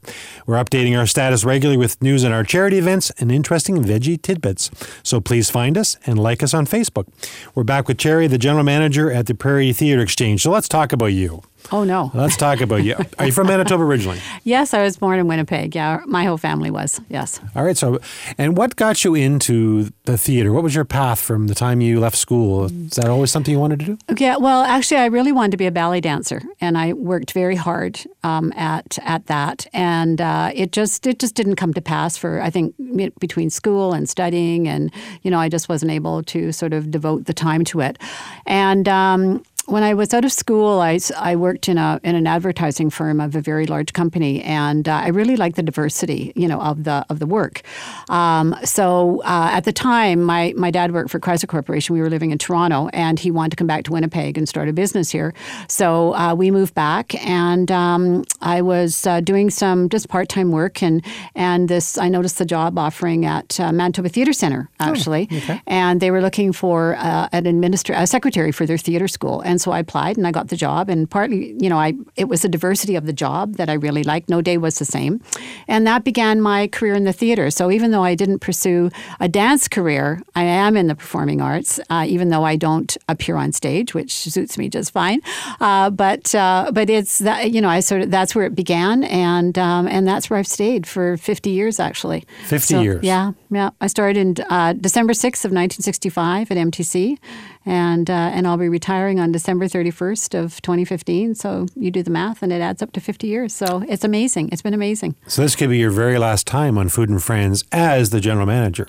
We're 0.44 0.62
updating 0.62 0.98
our 0.98 1.06
status 1.06 1.44
regularly 1.44 1.76
with 1.76 2.02
news 2.02 2.24
on 2.24 2.32
our 2.32 2.42
charity 2.42 2.78
events 2.78 3.12
and 3.18 3.30
interesting 3.30 3.82
veggie 3.82 4.20
tidbits. 4.20 4.70
So 5.04 5.20
please 5.20 5.48
find 5.48 5.78
us 5.78 5.96
and 6.04 6.18
like 6.18 6.42
us 6.42 6.52
on 6.52 6.66
Facebook. 6.66 7.06
We're 7.54 7.62
back 7.62 7.86
with 7.86 7.98
Cherry, 7.98 8.26
the 8.26 8.38
general 8.38 8.64
manager 8.64 9.08
at 9.10 9.26
the 9.26 9.36
Prairie 9.36 9.72
Theatre 9.72 10.02
Exchange. 10.02 10.42
So 10.42 10.50
let's 10.50 10.68
talk 10.68 10.92
about 10.92 11.06
you. 11.06 11.42
Oh 11.70 11.84
no. 11.84 12.10
Let's 12.14 12.36
talk 12.36 12.60
about 12.60 12.84
you. 12.84 12.96
Are 13.18 13.26
you 13.26 13.32
from 13.32 13.46
Manitoba 13.46 13.82
originally? 13.82 14.20
Yes, 14.44 14.74
I 14.74 14.82
was 14.82 14.96
born 14.96 15.18
in 15.18 15.28
Winnipeg. 15.28 15.74
Yeah, 15.74 16.00
my 16.06 16.24
whole 16.24 16.38
family 16.38 16.70
was. 16.70 17.00
Yes. 17.08 17.40
All 17.54 17.64
right. 17.64 17.76
So, 17.76 17.98
and 18.38 18.56
what 18.56 18.76
got 18.76 19.04
you 19.04 19.14
into 19.14 19.90
the 20.04 20.18
theater? 20.18 20.52
What 20.52 20.62
was 20.62 20.74
your 20.74 20.84
path 20.84 21.20
from 21.20 21.46
the 21.46 21.54
time 21.54 21.80
you 21.80 22.00
left 22.00 22.16
school? 22.16 22.64
Is 22.64 22.96
that 22.96 23.06
always 23.06 23.30
something 23.30 23.52
you 23.52 23.60
wanted 23.60 23.80
to 23.80 23.84
do? 23.84 23.98
Yeah. 24.18 24.36
Well, 24.36 24.62
actually, 24.62 24.98
I 24.98 25.06
really 25.06 25.32
wanted 25.32 25.52
to 25.52 25.56
be 25.56 25.66
a 25.66 25.70
ballet 25.72 26.00
dancer, 26.00 26.42
and 26.60 26.76
I 26.76 26.92
worked 26.92 27.32
very 27.32 27.56
hard 27.56 28.00
um, 28.22 28.52
at 28.56 28.98
at 29.02 29.26
that. 29.26 29.66
And 29.72 30.20
uh, 30.20 30.50
it 30.54 30.72
just 30.72 31.06
it 31.06 31.18
just 31.18 31.34
didn't 31.34 31.56
come 31.56 31.72
to 31.74 31.80
pass 31.80 32.16
for 32.16 32.40
I 32.40 32.50
think 32.50 32.74
between 33.18 33.50
school 33.50 33.92
and 33.92 34.08
studying, 34.08 34.68
and 34.68 34.92
you 35.22 35.30
know 35.30 35.38
I 35.38 35.48
just 35.48 35.68
wasn't 35.68 35.92
able 35.92 36.22
to 36.24 36.52
sort 36.52 36.72
of 36.72 36.90
devote 36.90 37.26
the 37.26 37.34
time 37.34 37.64
to 37.64 37.80
it. 37.80 37.98
And 38.46 38.88
um, 38.88 39.42
when 39.66 39.82
I 39.82 39.94
was 39.94 40.12
out 40.12 40.24
of 40.24 40.32
school, 40.32 40.80
I, 40.80 40.98
I 41.16 41.36
worked 41.36 41.68
in 41.68 41.78
a 41.78 42.00
in 42.02 42.14
an 42.14 42.26
advertising 42.26 42.90
firm 42.90 43.20
of 43.20 43.36
a 43.36 43.40
very 43.40 43.66
large 43.66 43.92
company, 43.92 44.42
and 44.42 44.88
uh, 44.88 44.92
I 44.92 45.08
really 45.08 45.36
liked 45.36 45.56
the 45.56 45.62
diversity, 45.62 46.32
you 46.34 46.48
know, 46.48 46.60
of 46.60 46.84
the 46.84 47.06
of 47.08 47.20
the 47.20 47.26
work. 47.26 47.62
Um, 48.08 48.56
so 48.64 49.22
uh, 49.22 49.50
at 49.52 49.64
the 49.64 49.72
time, 49.72 50.22
my 50.22 50.52
my 50.56 50.70
dad 50.70 50.92
worked 50.92 51.10
for 51.10 51.20
Chrysler 51.20 51.48
Corporation. 51.48 51.94
We 51.94 52.00
were 52.00 52.10
living 52.10 52.32
in 52.32 52.38
Toronto, 52.38 52.88
and 52.92 53.20
he 53.20 53.30
wanted 53.30 53.50
to 53.50 53.56
come 53.56 53.66
back 53.66 53.84
to 53.84 53.92
Winnipeg 53.92 54.36
and 54.36 54.48
start 54.48 54.68
a 54.68 54.72
business 54.72 55.10
here. 55.10 55.32
So 55.68 56.14
uh, 56.14 56.34
we 56.34 56.50
moved 56.50 56.74
back, 56.74 57.14
and 57.24 57.70
um, 57.70 58.24
I 58.40 58.62
was 58.62 59.06
uh, 59.06 59.20
doing 59.20 59.48
some 59.50 59.88
just 59.88 60.08
part 60.08 60.28
time 60.28 60.50
work, 60.50 60.82
and 60.82 61.04
and 61.34 61.68
this 61.68 61.98
I 61.98 62.08
noticed 62.08 62.38
the 62.38 62.46
job 62.46 62.78
offering 62.78 63.24
at 63.26 63.60
uh, 63.60 63.70
Manitoba 63.70 64.08
Theatre 64.08 64.32
Center 64.32 64.68
actually, 64.80 65.28
oh, 65.30 65.36
okay. 65.36 65.60
and 65.66 66.00
they 66.00 66.10
were 66.10 66.20
looking 66.20 66.52
for 66.52 66.96
uh, 66.96 67.28
an 67.32 67.46
administrator, 67.46 68.00
a 68.00 68.06
secretary 68.06 68.50
for 68.50 68.66
their 68.66 68.78
theatre 68.78 69.08
school. 69.08 69.40
And 69.40 69.51
so 69.60 69.70
I 69.72 69.78
applied 69.78 70.16
and 70.16 70.26
I 70.26 70.30
got 70.30 70.48
the 70.48 70.56
job. 70.56 70.88
And 70.88 71.08
partly, 71.10 71.56
you 71.60 71.68
know, 71.68 71.78
I 71.78 71.94
it 72.16 72.24
was 72.28 72.42
the 72.42 72.48
diversity 72.48 72.96
of 72.96 73.06
the 73.06 73.12
job 73.12 73.56
that 73.56 73.68
I 73.68 73.74
really 73.74 74.02
liked. 74.04 74.28
No 74.28 74.40
day 74.40 74.56
was 74.58 74.78
the 74.78 74.84
same, 74.84 75.20
and 75.68 75.86
that 75.86 76.04
began 76.04 76.40
my 76.40 76.68
career 76.68 76.94
in 76.94 77.04
the 77.04 77.12
theater. 77.12 77.50
So 77.50 77.70
even 77.70 77.90
though 77.90 78.04
I 78.04 78.14
didn't 78.14 78.38
pursue 78.40 78.90
a 79.20 79.28
dance 79.28 79.68
career, 79.68 80.22
I 80.34 80.44
am 80.44 80.76
in 80.76 80.86
the 80.86 80.94
performing 80.94 81.40
arts. 81.40 81.80
Uh, 81.90 82.04
even 82.08 82.28
though 82.30 82.44
I 82.44 82.56
don't 82.56 82.96
appear 83.08 83.36
on 83.36 83.52
stage, 83.52 83.94
which 83.94 84.12
suits 84.12 84.56
me 84.58 84.68
just 84.68 84.92
fine. 84.92 85.20
Uh, 85.60 85.90
but 85.90 86.34
uh, 86.34 86.70
but 86.72 86.88
it's 86.90 87.18
that 87.18 87.50
you 87.50 87.60
know 87.60 87.68
I 87.68 87.80
sort 87.80 88.02
of 88.02 88.10
that's 88.10 88.34
where 88.34 88.46
it 88.46 88.54
began, 88.54 89.04
and 89.04 89.58
um, 89.58 89.86
and 89.88 90.06
that's 90.06 90.30
where 90.30 90.38
I've 90.38 90.46
stayed 90.46 90.86
for 90.86 91.16
50 91.16 91.50
years 91.50 91.80
actually. 91.80 92.24
50 92.46 92.74
So, 92.74 92.80
years. 92.82 93.02
Yeah, 93.04 93.32
yeah. 93.52 93.70
I 93.80 93.86
started 93.86 94.16
in 94.16 94.34
uh, 94.48 94.72
December 94.72 95.12
6th 95.12 95.44
of 95.44 95.52
1965 95.52 96.50
at 96.50 96.56
MTC, 96.56 97.18
and 97.66 98.08
uh, 98.08 98.12
and 98.12 98.46
I'll 98.46 98.56
be 98.56 98.68
retiring 98.68 99.20
on 99.20 99.30
December 99.30 99.66
31st 99.66 100.38
of 100.42 100.62
2015. 100.62 101.34
So 101.34 101.66
you 101.76 101.90
do 101.90 102.02
the 102.02 102.10
math, 102.10 102.42
and 102.42 102.52
it 102.52 102.60
adds 102.60 102.82
up 102.82 102.92
to 102.92 103.00
50 103.00 103.26
years. 103.26 103.54
So 103.54 103.84
it's 103.88 104.04
amazing. 104.04 104.48
It's 104.52 104.62
been 104.62 104.74
amazing. 104.74 105.14
So 105.26 105.42
this 105.42 105.54
could 105.54 105.68
be 105.68 105.78
your 105.78 105.90
very 105.90 106.18
last 106.18 106.46
time 106.46 106.78
on 106.78 106.88
Food 106.88 107.10
and 107.10 107.22
Friends 107.22 107.64
as 107.72 108.10
the 108.10 108.20
general 108.20 108.46
manager. 108.46 108.86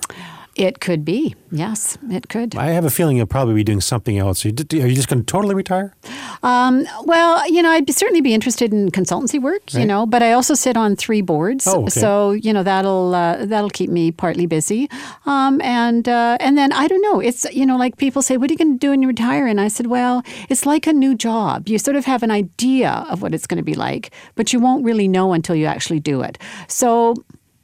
It 0.56 0.80
could 0.80 1.04
be. 1.04 1.36
Yes, 1.52 1.98
it 2.12 2.30
could. 2.30 2.56
I 2.56 2.68
have 2.68 2.86
a 2.86 2.92
feeling 2.92 3.18
you'll 3.18 3.26
probably 3.26 3.56
be 3.56 3.64
doing 3.64 3.82
something 3.82 4.20
else. 4.20 4.46
Are 4.46 4.50
you, 4.50 4.56
are 4.74 4.88
you 4.88 4.96
just 4.96 5.08
going 5.08 5.20
to 5.20 5.26
totally 5.26 5.56
retire? 5.56 5.96
Um, 6.44 6.86
well, 7.06 7.50
you 7.52 7.64
know, 7.64 7.70
I'd 7.72 7.90
certainly 7.92 8.22
be 8.22 8.34
interested 8.36 8.72
in 8.72 8.92
consultancy 8.92 9.42
work. 9.42 9.74
You 9.74 9.86
know, 9.86 10.06
but 10.06 10.22
I 10.22 10.34
also 10.34 10.54
sit 10.54 10.78
on 10.78 10.96
three 10.96 11.22
boards, 11.22 11.66
Oh, 11.68 11.82
okay. 11.84 11.90
so 11.90 12.32
you 12.34 12.54
know 12.54 12.62
that'll 12.64 13.16
uh, 13.16 13.46
that'll 13.46 13.70
keep 13.72 13.90
me 13.90 14.12
partly 14.12 14.46
busy. 14.46 14.90
Um, 15.26 15.60
and 15.62 16.08
uh, 16.08 16.38
and 16.40 16.56
then 16.58 16.72
I 16.72 16.88
don't 16.88 17.02
know. 17.02 17.20
It's 17.20 17.46
you 17.52 17.66
know, 17.66 17.78
like 17.78 17.98
people 17.98 18.22
say, 18.22 18.38
what 18.38 18.50
are 18.52 18.54
you 18.54 18.58
going 18.58 18.74
to 18.74 18.80
do 18.80 18.92
when 18.92 19.02
you 19.02 19.08
retire? 19.08 19.48
And 19.48 19.60
I 19.60 19.70
said, 19.70 19.88
well, 19.88 20.22
it's 20.50 20.66
like 20.68 20.86
a 20.86 20.94
new 20.94 21.16
job. 21.16 21.68
You 21.68 21.80
sort 21.80 21.96
of 21.96 22.06
have 22.06 22.22
an 22.24 22.32
idea 22.32 23.06
of 23.10 23.22
what 23.24 23.34
it's 23.34 23.48
going 23.48 23.58
to 23.58 23.64
be 23.64 23.74
like, 23.76 24.12
but 24.36 24.54
you 24.54 24.60
won't 24.60 24.84
really 24.86 25.08
know 25.08 25.34
until 25.34 25.56
you 25.56 25.66
actually 25.66 26.00
do 26.00 26.22
it. 26.22 26.38
So. 26.68 27.16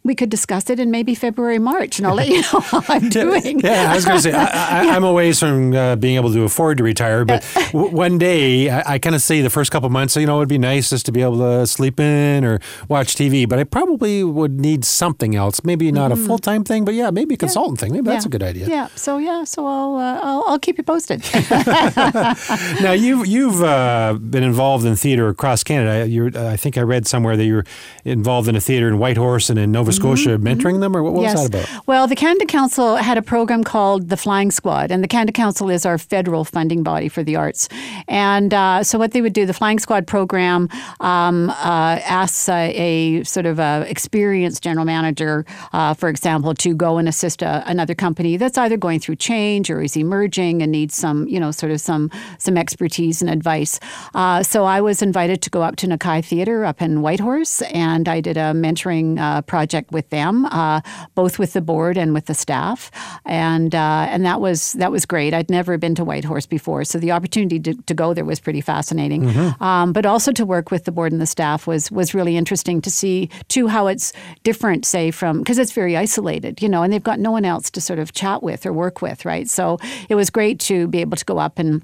We 0.10 0.16
could 0.16 0.32
discuss 0.32 0.72
it 0.72 0.80
in 0.80 0.90
maybe 0.90 1.14
February, 1.14 1.60
March, 1.60 2.00
and 2.00 2.08
I'll 2.08 2.16
let 2.16 2.30
you 2.30 2.42
know 2.42 2.62
how 2.62 2.82
I'm 2.90 3.10
doing. 3.22 3.60
Yeah, 3.60 3.92
I 3.92 3.96
was 3.96 4.06
going 4.06 4.18
to 4.18 4.24
say 4.24 4.32
I, 4.34 4.46
I, 4.88 4.90
I'm 4.96 5.04
a 5.04 5.14
ways 5.14 5.40
from 5.40 5.72
uh, 5.76 5.98
being 5.98 6.16
able 6.16 6.34
to 6.34 6.42
afford 6.42 6.80
to 6.80 6.84
retire, 6.84 7.26
but 7.26 7.46
w- 7.74 7.92
one 7.96 8.18
day 8.18 8.72
I, 8.72 8.94
I 8.96 8.98
kind 9.00 9.14
of 9.16 9.22
say 9.22 9.42
the 9.42 9.52
first 9.52 9.70
couple 9.72 9.88
months, 9.92 10.16
you 10.16 10.26
know, 10.26 10.38
it'd 10.40 10.50
be 10.50 10.58
nice 10.58 10.90
just 10.90 11.06
to 11.06 11.12
be 11.12 11.22
able 11.22 11.38
to 11.38 11.68
sleep 11.68 12.00
in 12.00 12.44
or 12.44 12.60
watch 12.88 13.14
TV. 13.14 13.48
But 13.48 13.60
I 13.60 13.66
probably 13.66 14.24
would 14.24 14.60
need 14.60 14.84
something 14.84 15.36
else, 15.36 15.64
maybe 15.64 15.92
not 15.92 16.12
a 16.12 16.16
full 16.16 16.40
time 16.40 16.64
thing, 16.64 16.86
but 16.86 16.96
yeah, 16.96 17.12
maybe 17.12 17.36
a 17.36 17.38
consultant 17.38 17.80
thing. 17.80 17.92
Maybe 17.94 18.06
that's 18.10 18.26
a 18.26 18.30
Mm-hmm. 18.30 18.32
Good 18.32 18.44
idea. 18.44 18.68
Yeah. 18.68 18.88
So 18.96 19.20
yeah. 19.20 19.44
So 19.44 19.68
I'll 19.68 19.96
uh, 19.96 20.20
I'll, 20.24 20.44
I'll 20.48 20.60
keep 20.60 20.80
you 20.80 20.84
posted. 20.84 21.22
Now 22.82 22.94
you've 22.94 23.28
you've 23.28 23.62
uh, 23.62 24.14
been 24.20 24.44
involved 24.44 24.86
in 24.86 24.96
theater 24.96 25.30
across 25.30 25.64
Canada. 25.64 26.08
You're, 26.10 26.36
I 26.36 26.56
think 26.58 26.78
I 26.78 26.82
read 26.82 27.06
somewhere 27.08 27.38
that 27.38 27.46
you're 27.46 27.66
involved 28.06 28.48
in 28.48 28.56
a 28.56 28.62
theater 28.62 28.88
in 28.88 28.98
Whitehorse 28.98 29.50
and 29.52 29.60
in 29.60 29.72
Nova 29.72 29.92
Scotia, 30.00 30.38
mentoring 30.38 30.80
them, 30.80 30.96
or 30.96 31.04
what, 31.04 31.14
what 31.14 31.20
Mm-hmm. 31.20 31.38
yes. 31.38 31.40
was 31.42 31.50
that 31.50 31.70
about? 31.70 31.88
Well, 31.88 32.08
the 32.08 32.16
Canada 32.16 32.46
Council 32.46 32.96
had 32.96 33.18
a 33.18 33.22
program 33.22 33.64
called 33.64 34.10
the 34.10 34.18
Flying 34.18 34.52
Squad, 34.52 34.92
and 34.92 35.04
the 35.04 35.08
Canada 35.08 35.32
Council 35.32 35.70
is 35.70 35.86
our 35.86 35.98
federal 35.98 36.44
funding 36.46 36.82
body 36.84 37.10
for 37.10 37.24
the 37.24 37.36
arts. 37.36 37.68
And 38.08 38.54
uh, 38.54 38.84
so, 38.84 38.98
what 38.98 39.12
they 39.12 39.22
would 39.22 39.34
do, 39.34 39.46
the 39.46 39.54
Flying 39.54 39.80
Squad 39.80 40.08
program 40.08 40.70
um, 41.00 41.50
uh, 41.50 42.00
asks 42.06 42.48
uh, 42.50 42.70
a 42.72 43.24
sort 43.24 43.46
of 43.46 43.60
a 43.60 43.86
experienced 43.88 44.64
general 44.64 44.86
manager, 44.86 45.46
uh, 45.74 45.94
for 45.94 46.10
example, 46.10 46.54
to 46.56 46.74
go 46.74 46.98
and 46.98 47.08
assist 47.08 47.42
a, 47.42 47.64
another 47.68 47.96
company 47.96 48.38
that's 48.38 48.58
either 48.58 48.78
going 48.78 49.00
through 49.00 49.16
change 49.18 49.70
or 49.70 49.82
is 49.82 49.96
emerging 49.98 50.62
and 50.62 50.72
needs 50.72 50.96
some, 50.96 51.28
you 51.28 51.40
know, 51.40 51.52
sort 51.52 51.72
of 51.72 51.82
some 51.82 52.10
some 52.38 52.58
expertise 52.58 53.22
and 53.22 53.30
advice. 53.30 53.80
Uh, 54.16 54.42
so, 54.44 54.66
I 54.66 54.82
was 54.82 55.02
invited 55.02 55.42
to 55.44 55.50
go 55.50 55.62
up 55.62 55.76
to 55.78 55.88
Nakai 55.88 56.24
Theatre 56.24 56.64
up 56.66 56.82
in 56.82 57.02
Whitehorse, 57.02 57.62
and 57.74 58.08
I 58.08 58.22
did 58.22 58.38
a 58.38 58.54
mentoring 58.54 59.20
uh, 59.20 59.42
with 59.92 60.10
them, 60.10 60.46
uh, 60.46 60.82
both 61.16 61.40
with 61.40 61.54
the 61.54 61.62
board 61.62 61.98
and 61.98 62.14
with 62.14 62.26
the 62.26 62.34
staff, 62.34 62.92
and 63.26 63.76
uh, 63.76 64.08
and 64.10 64.26
that 64.26 64.42
was 64.42 64.74
that 64.74 64.92
was 64.92 65.06
great. 65.06 65.34
I'd 65.34 65.50
never 65.50 65.78
been 65.78 65.96
to 65.96 66.06
Whitehorse 66.06 66.46
before, 66.46 66.84
so 66.84 67.00
the 67.00 67.12
opportunity 67.12 67.60
to, 67.60 67.74
to 67.74 67.94
go 67.94 68.14
there 68.14 68.26
was 68.26 68.40
pretty 68.40 68.62
fascinating. 68.62 69.30
Um, 69.60 69.94
but 69.94 70.06
also 70.06 70.32
to 70.32 70.46
work 70.46 70.72
with 70.72 70.86
the 70.86 70.92
board 70.92 71.12
and 71.12 71.22
the 71.22 71.28
staff 71.28 71.68
was 71.68 71.92
was 71.92 72.14
really 72.14 72.38
interesting 72.38 72.82
to 72.82 72.92
see 72.92 73.30
too 73.48 73.68
how 73.68 73.88
it's 73.88 74.14
different, 74.44 74.86
say 74.86 75.12
from 75.12 75.40
because 75.40 75.58
it's 75.58 75.72
very 75.72 75.98
isolated, 75.98 76.62
you 76.62 76.70
know, 76.70 76.84
and 76.84 76.92
they've 76.94 77.04
got 77.04 77.20
no 77.20 77.32
one 77.32 77.46
else 77.46 77.70
to 77.72 77.82
sort 77.82 78.00
of 78.00 78.14
chat 78.14 78.44
with 78.44 78.66
or 78.66 78.74
work 78.74 79.02
with, 79.02 79.26
right? 79.26 79.50
So 79.50 79.78
it 80.10 80.16
was 80.16 80.30
great 80.30 80.60
to 80.62 80.88
be 80.88 81.00
able 81.00 81.18
to 81.18 81.26
go 81.26 81.38
up 81.40 81.60
and 81.60 81.84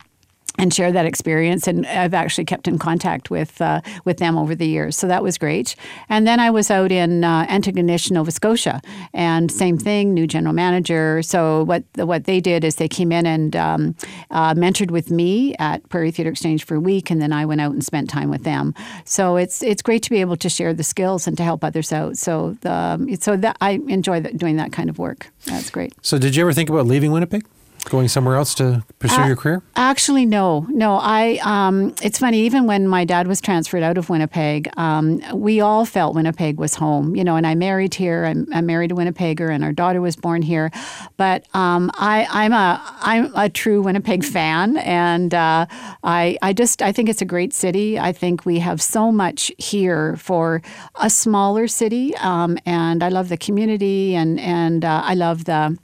and 0.58 0.74
share 0.74 0.92
that 0.92 1.06
experience. 1.06 1.68
And 1.68 1.86
I've 1.86 2.14
actually 2.14 2.46
kept 2.46 2.68
in 2.68 2.78
contact 2.78 3.30
with 3.30 3.62
uh, 3.62 3.82
with 4.04 4.18
them 4.18 4.38
over 4.38 4.56
the 4.56 4.68
years, 4.68 4.98
so 4.98 5.08
that 5.08 5.24
was 5.24 5.38
great. 5.38 5.76
And 6.10 6.28
then 6.28 6.40
I 6.40 6.50
was 6.50 6.72
out 6.72 6.92
in 6.92 7.24
uh, 7.24 7.46
Antigonish, 7.48 8.12
Nova 8.12 8.32
Scotia, 8.32 8.82
and 9.14 9.52
same 9.52 9.78
thing, 9.78 10.14
new 10.14 10.28
general 10.28 10.54
manager. 10.54 11.22
So 11.22 11.64
what 11.64 11.84
what 11.96 12.26
they 12.26 12.40
did 12.40 12.64
is 12.64 12.76
they 12.76 12.90
came 12.90 13.12
in 13.12 13.26
and 13.26 13.56
um, 13.56 13.96
uh, 14.32 14.54
mentored 14.54 14.92
with 14.92 15.12
me 15.12 15.56
at 15.60 15.88
Prairie 15.90 16.12
Theatre 16.12 16.32
Exchange 16.32 16.66
for 16.66 16.76
a 16.76 16.80
week, 16.80 17.10
and 17.10 17.22
then 17.22 17.34
I 17.34 17.46
went 17.46 17.62
out 17.62 17.74
and 17.74 17.84
spent 17.84 18.10
time 18.10 18.30
with 18.30 18.44
them. 18.44 18.74
So 19.06 19.38
it's 19.38 19.64
it's 19.64 19.82
great 19.82 20.04
to 20.04 20.10
be 20.10 20.22
able 20.22 20.38
to 20.38 20.50
share 20.50 20.74
the 20.74 20.84
skills 20.84 21.28
and 21.28 21.38
to 21.38 21.44
help 21.44 21.64
others 21.64 21.92
out. 21.92 22.18
So 22.18 22.58
the 22.62 23.18
so 23.20 23.36
that 23.38 23.58
I 23.62 23.82
enjoy 23.88 24.20
that, 24.22 24.38
doing 24.38 24.58
that 24.58 24.72
kind 24.72 24.90
of 24.90 25.00
work. 25.00 25.32
That's 25.46 25.70
great. 25.70 25.94
So, 26.02 26.18
did 26.18 26.36
you 26.36 26.42
ever 26.44 26.54
think 26.54 26.70
about 26.70 26.86
leaving 26.86 27.12
Winnipeg? 27.12 27.46
Going 27.90 28.08
somewhere 28.08 28.36
else 28.36 28.54
to 28.56 28.84
pursue 29.00 29.22
Uh, 29.22 29.28
your 29.28 29.36
career? 29.36 29.62
Actually, 29.76 30.26
no, 30.26 30.66
no. 30.70 30.98
I. 30.98 31.40
Um, 31.44 31.94
it's 32.02 32.20
funny. 32.20 32.40
Even 32.40 32.66
when 32.68 32.88
my 32.88 33.06
dad 33.06 33.28
was 33.28 33.42
transferred 33.42 33.84
out 33.84 33.98
of 33.98 34.10
Winnipeg, 34.10 34.70
um, 34.78 35.22
we 35.34 35.62
all 35.62 35.86
felt 35.86 36.16
Winnipeg 36.16 36.58
was 36.58 36.76
home. 36.76 37.16
You 37.16 37.24
know, 37.24 37.36
and 37.36 37.46
I 37.46 37.56
married 37.56 37.94
here. 37.94 38.26
I'm, 38.26 38.48
I'm 38.54 38.66
married 38.66 38.92
a 38.92 38.96
Winnipegger, 38.96 39.54
and 39.54 39.64
our 39.64 39.72
daughter 39.72 40.02
was 40.02 40.16
born 40.16 40.42
here. 40.42 40.72
But 41.18 41.46
um, 41.54 41.92
I, 41.96 42.28
I'm 42.30 42.54
a 42.54 42.82
I'm 43.02 43.32
a 43.36 43.50
true 43.50 43.82
Winnipeg 43.82 44.24
fan, 44.24 44.78
and 44.78 45.34
uh, 45.34 45.66
I 46.04 46.38
I 46.42 46.54
just 46.54 46.82
I 46.82 46.92
think 46.92 47.10
it's 47.10 47.22
a 47.22 47.26
great 47.26 47.54
city. 47.54 48.00
I 48.00 48.12
think 48.12 48.46
we 48.46 48.60
have 48.60 48.82
so 48.82 49.12
much 49.12 49.52
here 49.58 50.16
for 50.18 50.62
a 50.96 51.10
smaller 51.10 51.68
city, 51.68 52.16
um, 52.18 52.58
and 52.66 53.04
I 53.04 53.10
love 53.10 53.30
the 53.30 53.38
community, 53.38 54.16
and 54.16 54.40
and 54.40 54.84
uh, 54.84 55.02
I 55.04 55.14
love 55.14 55.46
the 55.46 55.78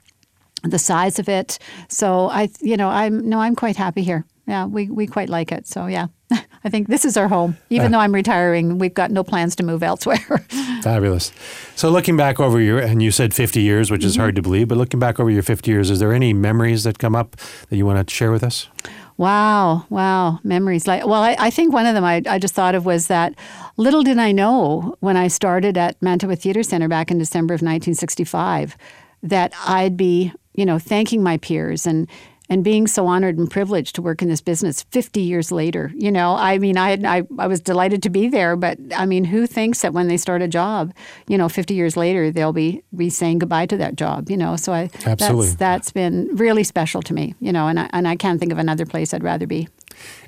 the 0.62 0.78
size 0.78 1.18
of 1.18 1.28
it. 1.28 1.58
So 1.88 2.28
I, 2.30 2.48
you 2.60 2.76
know, 2.76 2.88
I'm 2.88 3.28
no, 3.28 3.40
I'm 3.40 3.54
quite 3.56 3.76
happy 3.76 4.02
here. 4.02 4.24
Yeah, 4.46 4.66
we, 4.66 4.90
we 4.90 5.06
quite 5.06 5.28
like 5.28 5.52
it. 5.52 5.68
So 5.68 5.86
yeah, 5.86 6.08
I 6.64 6.68
think 6.68 6.88
this 6.88 7.04
is 7.04 7.16
our 7.16 7.28
home. 7.28 7.56
Even 7.70 7.92
though 7.92 8.00
I'm 8.00 8.12
retiring, 8.12 8.78
we've 8.78 8.92
got 8.92 9.10
no 9.12 9.22
plans 9.22 9.54
to 9.56 9.62
move 9.62 9.84
elsewhere. 9.84 10.16
Fabulous. 10.82 11.30
So 11.76 11.90
looking 11.90 12.16
back 12.16 12.40
over 12.40 12.60
your, 12.60 12.80
and 12.80 13.00
you 13.00 13.12
said 13.12 13.32
50 13.34 13.60
years, 13.60 13.90
which 13.90 14.00
Mm-hmm. 14.00 14.08
is 14.08 14.16
hard 14.16 14.34
to 14.34 14.42
believe, 14.42 14.66
but 14.66 14.78
looking 14.78 14.98
back 14.98 15.20
over 15.20 15.30
your 15.30 15.44
50 15.44 15.70
years, 15.70 15.90
is 15.90 16.00
there 16.00 16.12
any 16.12 16.32
memories 16.32 16.82
that 16.82 16.98
come 16.98 17.14
up 17.14 17.36
that 17.68 17.76
you 17.76 17.86
want 17.86 18.06
to 18.06 18.12
share 18.12 18.32
with 18.32 18.42
us? 18.42 18.68
Wow, 19.16 19.86
wow, 19.90 20.40
memories. 20.42 20.88
Like, 20.88 21.06
well, 21.06 21.22
I, 21.22 21.36
I 21.38 21.50
think 21.50 21.72
one 21.72 21.86
of 21.86 21.94
them 21.94 22.02
I, 22.04 22.22
I 22.28 22.40
just 22.40 22.54
thought 22.54 22.74
of 22.74 22.84
was 22.84 23.06
that 23.06 23.34
little 23.76 24.02
did 24.02 24.18
I 24.18 24.32
know 24.32 24.96
when 24.98 25.16
I 25.16 25.28
started 25.28 25.78
at 25.78 26.00
Manitoba 26.02 26.34
Theatre 26.34 26.64
Center 26.64 26.88
back 26.88 27.12
in 27.12 27.18
December 27.18 27.54
of 27.54 27.58
1965 27.62 28.76
that 29.22 29.52
I'd 29.68 29.96
be, 29.96 30.32
you 30.54 30.66
know, 30.66 30.78
thanking 30.78 31.22
my 31.22 31.38
peers 31.38 31.86
and 31.86 32.08
and 32.52 32.64
being 32.64 32.86
so 32.86 33.06
honored 33.06 33.38
and 33.38 33.50
privileged 33.50 33.94
to 33.94 34.02
work 34.02 34.20
in 34.20 34.28
this 34.28 34.42
business 34.42 34.82
50 34.90 35.22
years 35.22 35.50
later. 35.50 35.90
You 35.94 36.10
know, 36.10 36.34
I 36.34 36.58
mean, 36.58 36.76
I, 36.76 36.98
I, 37.02 37.22
I 37.38 37.46
was 37.46 37.62
delighted 37.62 38.02
to 38.02 38.10
be 38.10 38.28
there, 38.28 38.56
but 38.56 38.78
I 38.94 39.06
mean, 39.06 39.24
who 39.24 39.46
thinks 39.46 39.80
that 39.80 39.94
when 39.94 40.08
they 40.08 40.18
start 40.18 40.42
a 40.42 40.48
job, 40.48 40.92
you 41.28 41.38
know, 41.38 41.48
50 41.48 41.72
years 41.72 41.96
later, 41.96 42.30
they'll 42.30 42.52
be, 42.52 42.82
be 42.94 43.08
saying 43.08 43.38
goodbye 43.38 43.64
to 43.66 43.78
that 43.78 43.96
job, 43.96 44.28
you 44.28 44.36
know? 44.36 44.56
So 44.56 44.74
I, 44.74 44.90
Absolutely. 45.06 45.46
that's, 45.46 45.56
that's 45.56 45.92
been 45.92 46.28
really 46.36 46.62
special 46.62 47.00
to 47.02 47.14
me, 47.14 47.34
you 47.40 47.52
know, 47.52 47.68
and 47.68 47.80
I, 47.80 47.88
and 47.94 48.06
I 48.06 48.16
can't 48.16 48.38
think 48.38 48.52
of 48.52 48.58
another 48.58 48.84
place 48.84 49.14
I'd 49.14 49.24
rather 49.24 49.46
be. 49.46 49.68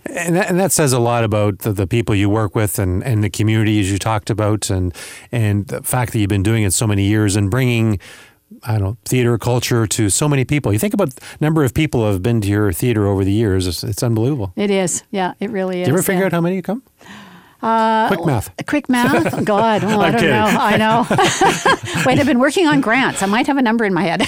And 0.07 0.37
that, 0.37 0.49
and 0.49 0.59
that 0.59 0.73
says 0.73 0.95
a 0.95 0.99
lot 0.99 1.25
about 1.25 1.59
the, 1.59 1.73
the 1.73 1.87
people 1.87 2.15
you 2.15 2.31
work 2.31 2.55
with 2.55 2.79
and, 2.79 3.03
and 3.05 3.23
the 3.23 3.31
communities 3.31 3.93
you 3.93 3.99
talked 3.99 4.31
about 4.31 4.71
and 4.71 4.95
and 5.33 5.67
the 5.69 5.83
fact 5.83 6.13
that 6.13 6.19
you've 6.19 6.29
been 6.29 6.43
doing 6.43 6.65
it 6.65 6.73
so 6.73 6.87
many 6.87 7.05
years 7.05 7.35
and 7.35 7.51
bringing 7.51 7.99
I 8.63 8.73
don't 8.73 8.83
know 8.83 8.97
theater 9.05 9.37
culture 9.39 9.87
to 9.87 10.11
so 10.11 10.29
many 10.29 10.45
people. 10.45 10.73
You 10.73 10.79
think 10.79 10.95
about 10.95 11.15
the 11.15 11.23
number 11.41 11.65
of 11.65 11.75
people 11.75 12.01
who 12.01 12.13
have 12.13 12.23
been 12.23 12.41
to 12.43 12.49
your 12.49 12.73
theater 12.73 13.07
over 13.07 13.25
the 13.25 13.33
years. 13.33 13.67
It's, 13.67 13.83
it's 13.83 14.03
unbelievable. 14.03 14.53
It 14.57 14.71
is. 14.71 15.03
Yeah, 15.11 15.35
it 15.41 15.51
really 15.51 15.81
is. 15.81 15.87
Did 15.87 15.93
you 15.93 15.99
ever 15.99 16.03
figure 16.03 16.21
yeah. 16.21 16.27
out 16.27 16.33
how 16.33 16.41
many 16.41 16.57
you 16.57 16.63
come? 16.63 16.83
Quick 18.09 18.27
math. 18.27 18.67
Quick 18.67 18.89
math? 18.89 19.45
God, 19.45 19.85
oh, 19.85 20.01
I 20.01 20.11
don't 20.11 20.21
kidding. 20.21 20.37
know. 20.37 20.45
I 20.45 20.77
know. 20.77 21.07
Wait, 22.07 22.19
I've 22.19 22.27
been 22.27 22.39
working 22.39 22.67
on 22.67 22.81
grants. 22.81 23.23
I 23.23 23.27
might 23.27 23.47
have 23.47 23.57
a 23.57 23.63
number 23.63 23.85
in 23.85 23.95
my 23.95 24.03
head. 24.03 24.21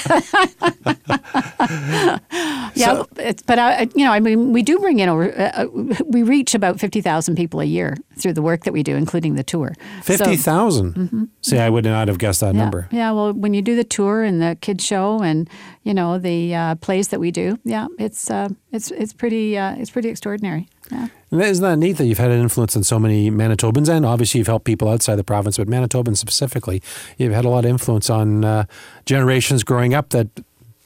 yeah, 2.74 3.02
it's, 3.18 3.42
but 3.42 3.58
I, 3.58 3.88
you 3.94 4.04
know, 4.04 4.12
I 4.12 4.20
mean, 4.20 4.52
we 4.52 4.62
do 4.62 4.78
bring 4.78 4.98
in 4.98 5.08
over. 5.08 5.32
Uh, 5.32 5.64
uh, 5.64 5.66
we 6.06 6.22
reach 6.22 6.54
about 6.54 6.80
fifty 6.80 7.00
thousand 7.00 7.36
people 7.36 7.60
a 7.60 7.64
year 7.64 7.96
through 8.18 8.32
the 8.32 8.42
work 8.42 8.64
that 8.64 8.72
we 8.72 8.82
do, 8.82 8.96
including 8.96 9.34
the 9.34 9.44
tour. 9.44 9.74
So- 10.02 10.16
Fifty 10.16 10.36
See, 10.36 11.58
I 11.58 11.70
would 11.70 11.84
not 11.84 12.08
have 12.08 12.18
guessed 12.18 12.40
that 12.40 12.54
yeah, 12.54 12.60
number. 12.60 12.88
Yeah, 12.90 13.12
well, 13.12 13.32
when 13.32 13.54
you 13.54 13.62
do 13.62 13.76
the 13.76 13.84
tour 13.84 14.22
and 14.22 14.40
the 14.40 14.56
kids 14.60 14.84
show 14.84 15.20
and 15.22 15.48
you 15.82 15.94
know 15.94 16.18
the 16.18 16.54
uh, 16.54 16.74
plays 16.76 17.08
that 17.08 17.20
we 17.20 17.30
do, 17.30 17.58
yeah, 17.64 17.86
it's 17.98 18.30
uh, 18.30 18.48
it's 18.72 18.90
it's 18.90 19.12
pretty 19.12 19.56
uh, 19.58 19.74
it's 19.76 19.90
pretty 19.90 20.08
extraordinary. 20.08 20.68
Yeah. 20.90 21.08
And 21.30 21.42
Isn't 21.42 21.62
that 21.62 21.76
neat 21.78 21.94
that 21.94 22.06
you've 22.06 22.18
had 22.18 22.30
an 22.30 22.40
influence 22.40 22.76
on 22.76 22.84
so 22.84 22.98
many 22.98 23.30
Manitobans? 23.30 23.88
And 23.88 24.06
obviously, 24.06 24.38
you've 24.38 24.46
helped 24.46 24.64
people 24.64 24.88
outside 24.88 25.16
the 25.16 25.24
province, 25.24 25.56
but 25.58 25.66
Manitobans 25.68 26.18
specifically, 26.18 26.82
you've 27.18 27.32
had 27.32 27.44
a 27.44 27.48
lot 27.48 27.64
of 27.64 27.70
influence 27.70 28.08
on 28.08 28.44
uh, 28.44 28.64
generations 29.06 29.64
growing 29.64 29.92
up 29.94 30.10
that, 30.10 30.28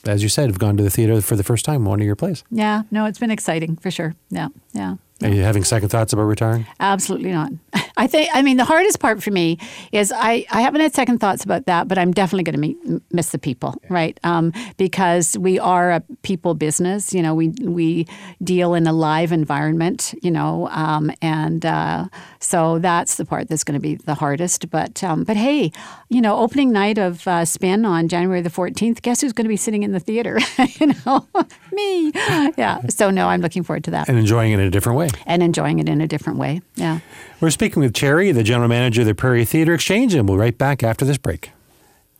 as 0.06 0.22
you 0.22 0.28
said, 0.28 0.46
have 0.48 0.58
gone 0.58 0.76
to 0.78 0.82
the 0.82 0.90
theater 0.90 1.20
for 1.20 1.36
the 1.36 1.44
first 1.44 1.64
time, 1.64 1.84
one 1.84 2.00
of 2.00 2.06
your 2.06 2.16
plays. 2.16 2.42
Yeah, 2.50 2.82
no, 2.90 3.04
it's 3.04 3.18
been 3.18 3.30
exciting 3.30 3.76
for 3.76 3.90
sure. 3.90 4.14
Yeah, 4.30 4.48
yeah. 4.72 4.96
Are 5.22 5.28
you 5.28 5.42
having 5.42 5.64
second 5.64 5.90
thoughts 5.90 6.14
about 6.14 6.22
retiring? 6.22 6.66
Absolutely 6.80 7.32
not. 7.32 7.52
I 8.00 8.06
think. 8.06 8.30
I 8.32 8.40
mean, 8.40 8.56
the 8.56 8.64
hardest 8.64 8.98
part 8.98 9.22
for 9.22 9.30
me 9.30 9.58
is 9.92 10.10
I, 10.10 10.46
I 10.50 10.62
haven't 10.62 10.80
had 10.80 10.94
second 10.94 11.18
thoughts 11.18 11.44
about 11.44 11.66
that, 11.66 11.86
but 11.86 11.98
I'm 11.98 12.12
definitely 12.12 12.44
going 12.50 12.74
to 12.74 13.02
miss 13.12 13.30
the 13.30 13.38
people, 13.38 13.74
right? 13.90 14.18
Um, 14.24 14.52
because 14.78 15.36
we 15.36 15.58
are 15.58 15.90
a 15.90 16.00
people 16.22 16.54
business. 16.54 17.12
You 17.12 17.22
know, 17.22 17.34
we 17.34 17.48
we 17.62 18.06
deal 18.42 18.72
in 18.72 18.86
a 18.86 18.92
live 18.94 19.32
environment. 19.32 20.14
You 20.22 20.30
know, 20.30 20.68
um, 20.70 21.10
and 21.20 21.66
uh, 21.66 22.08
so 22.38 22.78
that's 22.78 23.16
the 23.16 23.26
part 23.26 23.48
that's 23.48 23.64
going 23.64 23.74
to 23.78 23.80
be 23.82 23.96
the 23.96 24.14
hardest. 24.14 24.70
But 24.70 25.04
um, 25.04 25.24
but 25.24 25.36
hey, 25.36 25.70
you 26.08 26.22
know, 26.22 26.38
opening 26.38 26.72
night 26.72 26.96
of 26.96 27.28
uh, 27.28 27.44
Spin 27.44 27.84
on 27.84 28.08
January 28.08 28.40
the 28.40 28.50
14th. 28.50 29.02
Guess 29.02 29.20
who's 29.20 29.34
going 29.34 29.44
to 29.44 29.48
be 29.50 29.58
sitting 29.58 29.82
in 29.82 29.92
the 29.92 30.00
theater? 30.00 30.38
you 30.80 30.94
know, 31.04 31.26
me. 31.72 32.12
Yeah. 32.56 32.80
So 32.88 33.10
no, 33.10 33.28
I'm 33.28 33.42
looking 33.42 33.62
forward 33.62 33.84
to 33.84 33.90
that 33.92 34.08
And 34.08 34.18
enjoying 34.18 34.52
it 34.52 34.58
in 34.58 34.66
a 34.66 34.70
different 34.70 34.96
way. 34.96 35.08
and 35.26 35.42
enjoying 35.42 35.78
it 35.80 35.88
in 35.88 36.00
a 36.00 36.06
different 36.08 36.38
way. 36.38 36.62
Yeah. 36.76 37.00
We're 37.40 37.50
speaking 37.50 37.82
with 37.82 37.89
Cherry, 37.90 38.32
the 38.32 38.42
general 38.42 38.68
manager 38.68 39.02
of 39.02 39.06
the 39.06 39.14
Prairie 39.14 39.44
Theatre 39.44 39.74
Exchange, 39.74 40.14
and 40.14 40.28
we'll 40.28 40.36
be 40.36 40.40
right 40.40 40.56
back 40.56 40.82
after 40.82 41.04
this 41.04 41.18
break. 41.18 41.50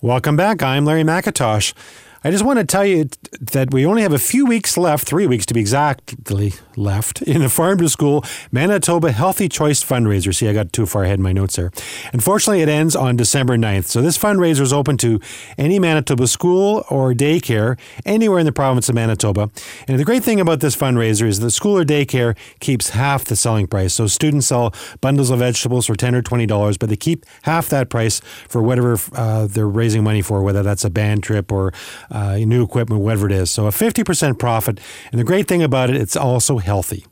Welcome 0.03 0.37
back. 0.37 0.63
I'm 0.63 0.85
Larry 0.85 1.03
McIntosh. 1.05 1.75
I 2.23 2.31
just 2.31 2.45
want 2.45 2.59
to 2.59 2.67
tell 2.67 2.85
you 2.85 3.09
that 3.41 3.73
we 3.73 3.87
only 3.87 4.03
have 4.03 4.13
a 4.13 4.19
few 4.19 4.45
weeks 4.45 4.77
left, 4.77 5.09
three 5.09 5.27
weeks 5.27 5.47
to 5.47 5.55
be 5.55 5.61
exactly 5.61 6.53
left, 6.77 7.23
in 7.31 7.41
the 7.41 7.49
Farm 7.49 7.79
to 7.79 7.89
School 7.89 8.23
Manitoba 8.53 9.11
Healthy 9.11 9.49
Choice 9.49 9.83
fundraiser. 9.83 10.35
See, 10.35 10.47
I 10.47 10.53
got 10.53 10.71
too 10.71 10.85
far 10.85 11.05
ahead 11.05 11.19
in 11.19 11.23
my 11.23 11.33
notes 11.33 11.57
there. 11.57 11.71
Unfortunately, 12.13 12.61
it 12.61 12.69
ends 12.69 12.95
on 12.95 13.17
December 13.17 13.57
9th. 13.57 13.87
So 13.87 14.03
this 14.03 14.19
fundraiser 14.19 14.61
is 14.61 14.71
open 14.71 14.99
to 14.99 15.19
any 15.57 15.79
Manitoba 15.79 16.27
school 16.27 16.85
or 16.91 17.15
daycare 17.15 17.79
anywhere 18.05 18.39
in 18.39 18.45
the 18.45 18.53
province 18.53 18.91
of 18.91 18.95
Manitoba. 18.95 19.51
And 19.89 19.99
the 19.99 20.05
great 20.05 20.23
thing 20.23 20.41
about 20.41 20.61
this 20.61 20.77
fundraiser 20.77 21.27
is 21.27 21.41
the 21.41 21.51
school 21.51 21.79
or 21.79 21.85
daycare 21.85 22.37
keeps 22.61 22.91
half 22.91 23.25
the 23.25 23.37
selling 23.37 23.67
price. 23.67 23.95
So 23.95 24.07
students 24.07 24.49
sell 24.49 24.75
bundles 25.01 25.31
of 25.31 25.39
vegetables 25.39 25.87
for 25.87 25.95
10 25.95 26.15
or 26.15 26.23
$20, 26.23 26.79
but 26.79 26.91
they 26.91 26.97
keep 26.97 27.25
half 27.43 27.71
that 27.71 27.89
price 27.89 28.21
for 28.47 28.61
whatever 28.61 28.99
uh, 29.15 29.47
they're 29.47 29.67
raising 29.67 30.05
money 30.05 30.21
for, 30.21 30.43
whether 30.43 30.63
that's 30.63 30.85
a 30.85 30.91
band 30.91 31.23
trip 31.23 31.51
or 31.51 31.73
uh, 32.11 32.37
new 32.37 32.65
equipment, 32.65 33.03
whatever 33.03 33.27
it 33.27 33.33
is. 33.33 33.51
So 33.51 33.67
a 33.67 33.71
50% 33.71 34.39
profit. 34.39 34.81
And 35.13 35.19
the 35.21 35.25
great 35.25 35.47
thing 35.49 35.63
about 35.63 35.91
it, 35.91 35.97
it's 35.97 36.17
also 36.17 36.59
healthy. 36.59 37.05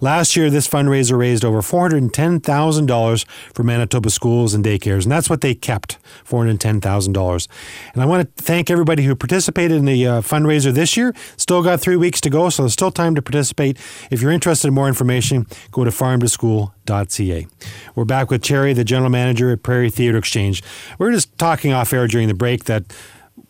Last 0.00 0.36
year, 0.36 0.50
this 0.50 0.68
fundraiser 0.68 1.16
raised 1.16 1.44
over 1.44 1.60
$410,000 1.60 3.24
for 3.54 3.62
Manitoba 3.62 4.10
schools 4.10 4.54
and 4.54 4.64
daycares, 4.64 5.04
and 5.04 5.12
that's 5.12 5.30
what 5.30 5.40
they 5.40 5.54
kept 5.54 5.98
$410,000. 6.26 7.48
And 7.94 8.02
I 8.02 8.06
want 8.06 8.36
to 8.36 8.42
thank 8.42 8.70
everybody 8.70 9.04
who 9.04 9.14
participated 9.14 9.76
in 9.76 9.84
the 9.84 10.06
uh, 10.06 10.20
fundraiser 10.20 10.72
this 10.72 10.96
year. 10.96 11.14
Still 11.36 11.62
got 11.62 11.80
three 11.80 11.96
weeks 11.96 12.20
to 12.22 12.30
go, 12.30 12.50
so 12.50 12.62
there's 12.62 12.72
still 12.72 12.90
time 12.90 13.14
to 13.14 13.22
participate. 13.22 13.78
If 14.10 14.20
you're 14.20 14.32
interested 14.32 14.68
in 14.68 14.74
more 14.74 14.88
information, 14.88 15.46
go 15.70 15.84
to 15.84 15.90
farmtoschool.ca. 15.90 17.46
We're 17.94 18.04
back 18.04 18.30
with 18.30 18.42
Cherry, 18.42 18.72
the 18.72 18.84
general 18.84 19.10
manager 19.10 19.50
at 19.52 19.62
Prairie 19.62 19.90
Theatre 19.90 20.18
Exchange. 20.18 20.62
We 20.98 21.06
are 21.06 21.12
just 21.12 21.36
talking 21.38 21.72
off 21.72 21.92
air 21.92 22.06
during 22.06 22.28
the 22.28 22.34
break 22.34 22.64
that 22.64 22.84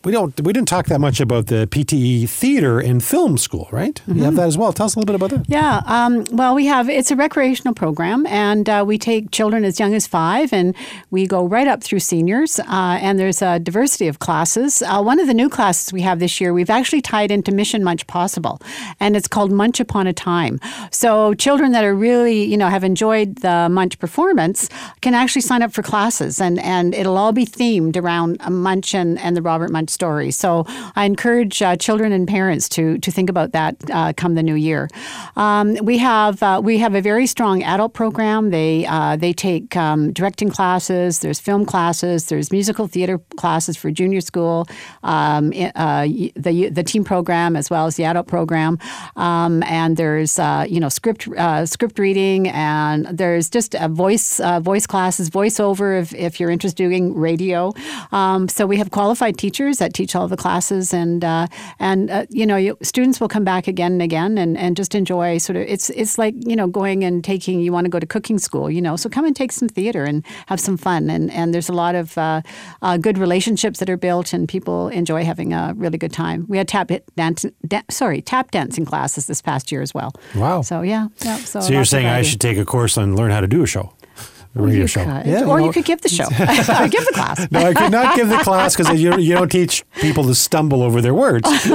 we 0.05 0.11
don't 0.11 0.39
we 0.41 0.53
didn't 0.53 0.69
talk 0.69 0.87
that 0.87 1.01
much 1.01 1.21
about 1.21 1.47
the 1.47 1.67
PTE 1.69 2.29
theater 2.29 2.81
and 2.81 3.03
film 3.03 3.39
school, 3.39 3.69
right? 3.71 4.01
You 4.07 4.25
have 4.25 4.35
that 4.37 4.49
as 4.49 4.59
well. 4.59 4.73
Tell 4.73 4.87
us 4.87 4.97
a 4.97 4.99
little 4.99 5.07
bit 5.07 5.15
about 5.15 5.31
that. 5.31 5.49
Yeah. 5.49 5.83
Um, 5.87 6.25
well, 6.33 6.55
we 6.55 6.67
have 6.67 6.89
it's 6.89 7.11
a 7.11 7.17
recreational 7.17 7.75
program, 7.75 8.27
and 8.27 8.69
uh, 8.69 8.85
we 8.87 8.99
take 8.99 9.31
children 9.31 9.65
as 9.65 9.79
young 9.79 9.95
as 9.95 10.07
five, 10.07 10.53
and 10.53 10.75
we 11.11 11.27
go 11.27 11.47
right 11.47 11.69
up 11.69 11.85
through 11.85 12.01
seniors. 12.01 12.59
Uh, 12.59 12.99
and 13.01 13.19
there's 13.19 13.43
a 13.43 13.61
diversity 13.61 14.09
of 14.09 14.19
classes. 14.19 14.83
Uh, 14.83 15.01
one 15.03 15.21
of 15.21 15.29
the 15.29 15.35
new 15.35 15.49
classes 15.49 15.93
we 15.93 16.03
have 16.03 16.19
this 16.19 16.41
year, 16.41 16.53
we've 16.53 16.71
actually 16.71 17.01
tied 17.01 17.31
into 17.31 17.53
Mission 17.53 17.85
Munsch 17.85 18.07
Possible, 18.07 18.61
and 18.99 19.17
it's 19.17 19.29
called 19.29 19.53
Munsch 19.53 19.79
Upon 19.79 20.07
a 20.09 20.13
Time. 20.13 20.59
So 20.91 21.35
children 21.35 21.73
that 21.73 21.85
are 21.85 21.95
really 21.95 22.43
you 22.45 22.57
know 22.57 22.69
have 22.69 22.83
enjoyed 22.83 23.37
the 23.37 23.69
Munsch 23.71 23.99
performance 23.99 24.69
can 25.01 25.15
actually 25.15 25.43
sign 25.43 25.63
up 25.63 25.73
for 25.73 25.83
classes, 25.83 26.41
and 26.41 26.59
and 26.59 26.93
it'll 26.93 27.17
all 27.17 27.33
be 27.33 27.47
themed 27.47 27.97
around 27.97 28.39
uh, 28.41 28.51
Munsch 28.51 28.95
and, 28.95 29.19
and 29.21 29.37
the 29.37 29.43
Robert 29.43 29.71
Munsch 29.71 29.92
story. 29.93 30.31
So 30.31 30.65
I 30.97 31.05
encourage 31.05 31.63
uh, 31.63 31.77
children 31.77 32.13
and 32.13 32.27
parents 32.27 32.69
to 32.71 32.99
to 32.99 33.11
think 33.11 33.29
about 33.31 33.53
that 33.53 33.77
uh, 33.91 34.13
come 34.17 34.35
the 34.35 34.43
new 34.43 34.55
year. 34.55 34.89
Um, 35.37 35.75
we 35.83 35.99
have 35.99 36.43
uh, 36.43 36.61
we 36.63 36.79
have 36.79 36.95
a 36.95 37.01
very 37.01 37.27
strong 37.27 37.63
adult 37.63 37.93
program. 37.95 38.51
They 38.51 38.87
uh, 38.87 39.17
they 39.17 39.33
take 39.33 39.77
um, 39.77 40.13
directing 40.13 40.51
classes. 40.51 41.21
There's 41.21 41.41
film 41.41 41.65
classes. 41.67 42.27
There's 42.27 42.51
musical 42.51 42.87
theater 42.87 43.19
classes 43.37 43.77
for 43.77 43.91
junior 43.91 44.21
school. 44.21 44.67
Um, 45.03 45.53
uh, 45.75 46.07
the 46.37 46.71
the 46.71 46.83
team 46.83 47.05
program 47.05 47.57
as 47.57 47.71
well 47.71 47.87
as 47.87 47.97
the 47.97 48.05
adult 48.05 48.27
program. 48.27 48.79
Um, 49.17 49.63
and 49.65 49.97
there's 49.97 50.39
you 50.69 50.81
know 50.81 50.89
script 50.89 51.29
script 51.65 51.99
reading 51.99 52.49
and 52.49 53.07
there's 53.07 53.51
just 53.51 53.75
a 53.75 53.89
voice 53.89 54.41
voice 54.61 54.87
classes 54.87 55.31
voiceover 55.31 56.01
if, 56.01 56.15
if 56.15 56.41
you're 56.41 56.51
interested 56.51 56.83
in 56.85 56.93
doing 56.93 57.15
radio. 57.15 57.73
Um, 58.13 58.49
so 58.49 58.67
we 58.67 58.77
have 58.77 58.91
qualified 58.91 59.39
teachers 59.39 59.81
that 59.83 59.95
teach 59.95 60.15
all 60.15 60.29
the 60.29 60.37
classes, 60.37 60.95
and 60.95 61.25
uh, 61.25 61.47
and 61.79 62.11
uh, 62.11 62.27
you 62.31 62.47
know, 62.47 62.57
you, 62.57 62.79
students 62.83 63.21
will 63.21 63.29
come 63.29 63.45
back 63.45 63.67
again 63.67 63.93
and 63.93 64.03
again, 64.03 64.39
and, 64.39 64.57
and 64.57 64.77
just 64.77 64.95
enjoy 64.95 65.39
sort 65.39 65.57
of. 65.57 65.63
It's 65.63 65.91
it's 65.91 66.19
like 66.19 66.35
you 66.39 66.57
know 66.57 66.69
going 66.69 67.05
and 67.05 67.23
taking. 67.25 67.61
You 67.61 67.73
want 67.73 67.85
to 67.85 67.91
go 67.91 67.99
to 67.99 68.07
cooking 68.07 68.39
school, 68.39 68.71
you 68.71 68.81
know, 68.81 68.97
so 68.97 69.09
come 69.09 69.25
and 69.25 69.35
take 69.35 69.53
some 69.53 69.69
theater 69.69 70.05
and 70.05 70.25
have 70.47 70.61
some 70.61 70.77
fun, 70.77 71.11
and 71.11 71.31
and 71.31 71.53
there's 71.53 71.69
a 71.69 71.73
lot 71.73 71.95
of 71.95 72.17
uh, 72.17 72.43
uh, 72.81 72.97
good 72.97 73.19
relationships 73.19 73.79
that 73.81 73.91
are 73.91 73.97
built, 73.97 74.33
and 74.33 74.49
people 74.49 74.89
enjoy 74.89 75.25
having 75.25 75.53
a 75.53 75.75
really 75.77 75.99
good 75.99 76.13
time. 76.13 76.47
We 76.49 76.59
had 76.59 76.69
tap 76.69 76.91
dance, 77.17 77.45
da- 77.67 77.89
sorry, 77.91 78.23
tap 78.23 78.51
dancing 78.53 78.85
classes 78.85 79.27
this 79.27 79.43
past 79.43 79.73
year 79.73 79.83
as 79.83 79.93
well. 79.93 80.13
Wow. 80.37 80.63
So 80.63 80.83
yeah, 80.83 81.09
yeah. 81.25 81.37
So, 81.39 81.61
So 81.61 81.73
you're 81.73 81.85
saying 81.85 82.07
I 82.07 82.23
should 82.23 82.41
take 82.41 82.59
a 82.59 82.65
course 82.65 82.97
and 82.97 83.17
learn 83.17 83.31
how 83.31 83.41
to 83.41 83.49
do 83.49 83.63
a 83.63 83.67
show, 83.67 83.93
radio 84.55 84.81
You 84.83 84.87
show. 84.87 85.05
could. 85.05 85.27
or 85.45 85.61
you 85.61 85.67
you 85.67 85.73
could 85.73 85.85
give 85.85 86.01
the 86.03 86.09
show, 86.09 86.25
or 86.83 86.89
give 86.89 87.05
the 87.07 87.13
class. 87.15 87.47
No, 87.51 87.61
I 87.61 87.75
could 87.75 87.91
not 87.91 88.15
give 88.17 88.29
the 88.29 88.39
class 88.39 88.77
because 88.77 89.01
you, 89.01 89.17
you 89.19 89.35
don't 89.35 89.51
teach 89.51 89.85
people 90.01 90.25
to 90.25 90.35
stumble 90.35 90.83
over 90.83 91.01
their 91.01 91.15
words. 91.15 91.49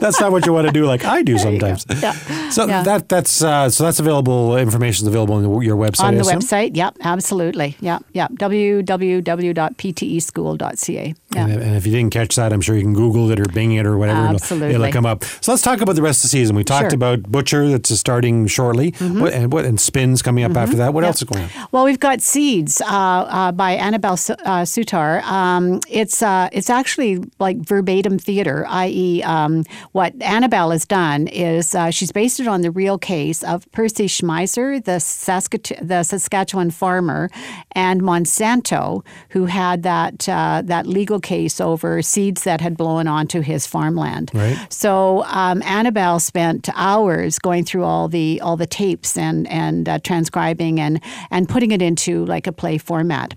that's 0.00 0.20
not 0.20 0.32
what 0.32 0.46
you 0.46 0.52
want 0.52 0.66
to 0.66 0.72
do, 0.72 0.86
like 0.86 1.04
I 1.04 1.22
do 1.22 1.36
sometimes. 1.38 1.84
Yeah. 2.00 2.12
So 2.50 2.66
Yeah. 2.66 2.82
that 2.84 3.08
that's 3.08 3.42
uh, 3.42 3.68
so 3.68 3.84
that's 3.84 4.00
available. 4.00 4.56
Information 4.56 5.04
is 5.04 5.08
available 5.08 5.34
on 5.34 5.62
your 5.62 5.76
website. 5.76 6.04
on 6.04 6.14
the 6.14 6.20
assume? 6.22 6.40
website. 6.40 6.76
Yep, 6.76 6.96
absolutely. 7.02 7.76
Yep, 7.80 8.04
yep. 8.12 8.30
www.pteschool.ca. 8.32 11.14
Yeah. 11.34 11.46
And, 11.48 11.52
and 11.60 11.76
if 11.76 11.84
you 11.84 11.92
didn't 11.92 12.12
catch 12.12 12.36
that, 12.36 12.52
I'm 12.52 12.60
sure 12.60 12.76
you 12.76 12.82
can 12.82 12.94
Google 12.94 13.30
it 13.32 13.40
or 13.40 13.44
Bing 13.52 13.72
it 13.72 13.84
or 13.84 13.98
whatever. 13.98 14.20
and 14.20 14.36
It'll, 14.36 14.62
it'll 14.62 14.92
come 14.92 15.04
up. 15.04 15.24
So 15.40 15.50
let's 15.52 15.62
talk 15.62 15.80
about 15.80 15.96
the 15.96 16.02
rest 16.02 16.20
of 16.20 16.22
the 16.22 16.28
season. 16.28 16.54
We 16.54 16.62
talked 16.62 16.76
Sure. 16.82 16.90
Mm-hmm. 16.90 16.94
about 16.96 17.22
Butcher 17.32 17.68
that's 17.68 17.90
starting 17.98 18.46
shortly. 18.46 18.90
What, 19.00 19.32
and 19.32 19.52
what 19.52 19.64
and 19.64 19.80
Spins 19.80 20.22
coming 20.22 20.44
up 20.44 20.56
after 20.56 20.76
that. 20.76 20.94
What 20.94 21.02
else 21.02 21.16
is 21.16 21.24
going 21.24 21.42
on? 21.44 21.50
Well, 21.72 21.84
we've 21.84 21.98
got 21.98 22.20
Seeds 22.22 22.80
uh, 22.80 22.84
uh, 22.86 23.52
by 23.52 23.72
Annabel 23.72 24.16
Su- 24.16 24.34
uh, 24.44 24.62
Soutar. 24.62 25.20
Um, 25.24 25.80
it's 25.90 26.22
uh, 26.22 26.48
it's 26.52 26.70
actually 26.70 27.24
like 27.40 27.56
verbatim 27.58 28.18
theater, 28.18 28.64
i.e., 28.68 29.22
um, 29.24 29.64
what 29.92 30.14
Annabel 30.22 30.70
has 30.70 30.84
done 30.86 31.26
is 31.26 31.74
uh, 31.74 31.90
she's 31.90 32.12
based 32.12 32.38
it 32.38 32.46
on 32.46 32.60
the 32.60 32.70
real 32.70 32.98
case 32.98 33.42
of 33.42 33.70
Percy 33.72 34.06
Schmeiser, 34.06 34.82
the, 34.84 34.92
Saskatch- 35.00 35.86
the 35.86 36.02
Saskatchewan 36.04 36.70
farmer, 36.70 37.30
and 37.72 38.00
Monsanto, 38.02 39.04
who 39.30 39.46
had 39.46 39.82
that 39.82 40.28
uh, 40.28 40.62
that 40.64 40.86
legal 40.86 41.15
case 41.20 41.60
over 41.60 42.02
seeds 42.02 42.44
that 42.44 42.60
had 42.60 42.76
blown 42.76 43.06
onto 43.06 43.40
his 43.40 43.66
farmland. 43.66 44.30
Right. 44.34 44.56
So 44.70 45.24
um, 45.24 45.62
Annabel 45.62 46.20
spent 46.20 46.68
hours 46.74 47.38
going 47.38 47.64
through 47.64 47.84
all 47.84 48.08
the 48.08 48.40
all 48.40 48.56
the 48.56 48.66
tapes 48.66 49.16
and 49.16 49.46
and 49.48 49.88
uh, 49.88 49.98
transcribing 50.00 50.80
and 50.80 51.00
and 51.30 51.48
putting 51.48 51.70
it 51.70 51.82
into 51.82 52.24
like 52.26 52.46
a 52.46 52.52
play 52.52 52.78
format. 52.78 53.34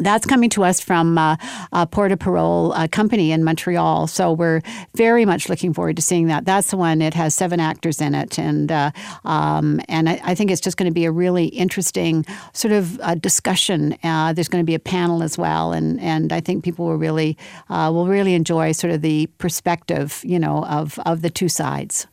That's 0.00 0.26
coming 0.26 0.50
to 0.50 0.64
us 0.64 0.80
from 0.80 1.18
uh, 1.18 1.36
uh, 1.72 1.86
Port 1.86 2.12
of 2.12 2.18
Parole 2.18 2.72
uh, 2.72 2.88
Company 2.88 3.32
in 3.32 3.44
Montreal. 3.44 4.06
So 4.06 4.32
we're 4.32 4.62
very 4.94 5.24
much 5.24 5.48
looking 5.48 5.72
forward 5.74 5.96
to 5.96 6.02
seeing 6.02 6.26
that. 6.28 6.44
That's 6.44 6.70
the 6.70 6.76
one. 6.76 7.02
It 7.02 7.14
has 7.14 7.34
seven 7.34 7.60
actors 7.60 8.00
in 8.00 8.14
it, 8.14 8.38
and 8.38 8.70
uh, 8.70 8.90
um, 9.24 9.80
and 9.88 10.08
I, 10.08 10.20
I 10.24 10.34
think 10.34 10.50
it's 10.50 10.60
just 10.60 10.76
going 10.76 10.90
to 10.90 10.94
be 10.94 11.04
a 11.04 11.12
really 11.12 11.46
interesting 11.46 12.24
sort 12.52 12.72
of 12.72 13.00
uh, 13.00 13.14
discussion. 13.14 13.96
Uh, 14.02 14.32
there's 14.32 14.48
going 14.48 14.62
to 14.62 14.66
be 14.66 14.74
a 14.74 14.78
panel 14.80 15.22
as 15.22 15.36
well, 15.38 15.72
and 15.72 16.00
and 16.00 16.32
I 16.32 16.40
think 16.40 16.64
people 16.64 16.86
will 16.86 16.96
really 16.96 17.36
uh, 17.68 17.90
will 17.92 18.06
really 18.06 18.34
enjoy 18.34 18.72
sort 18.72 18.92
of 18.92 19.02
the 19.02 19.26
perspective, 19.38 20.20
you 20.24 20.38
know, 20.38 20.64
of 20.64 20.98
of 21.06 21.22
the 21.22 21.30
two 21.30 21.48
sides. 21.48 22.06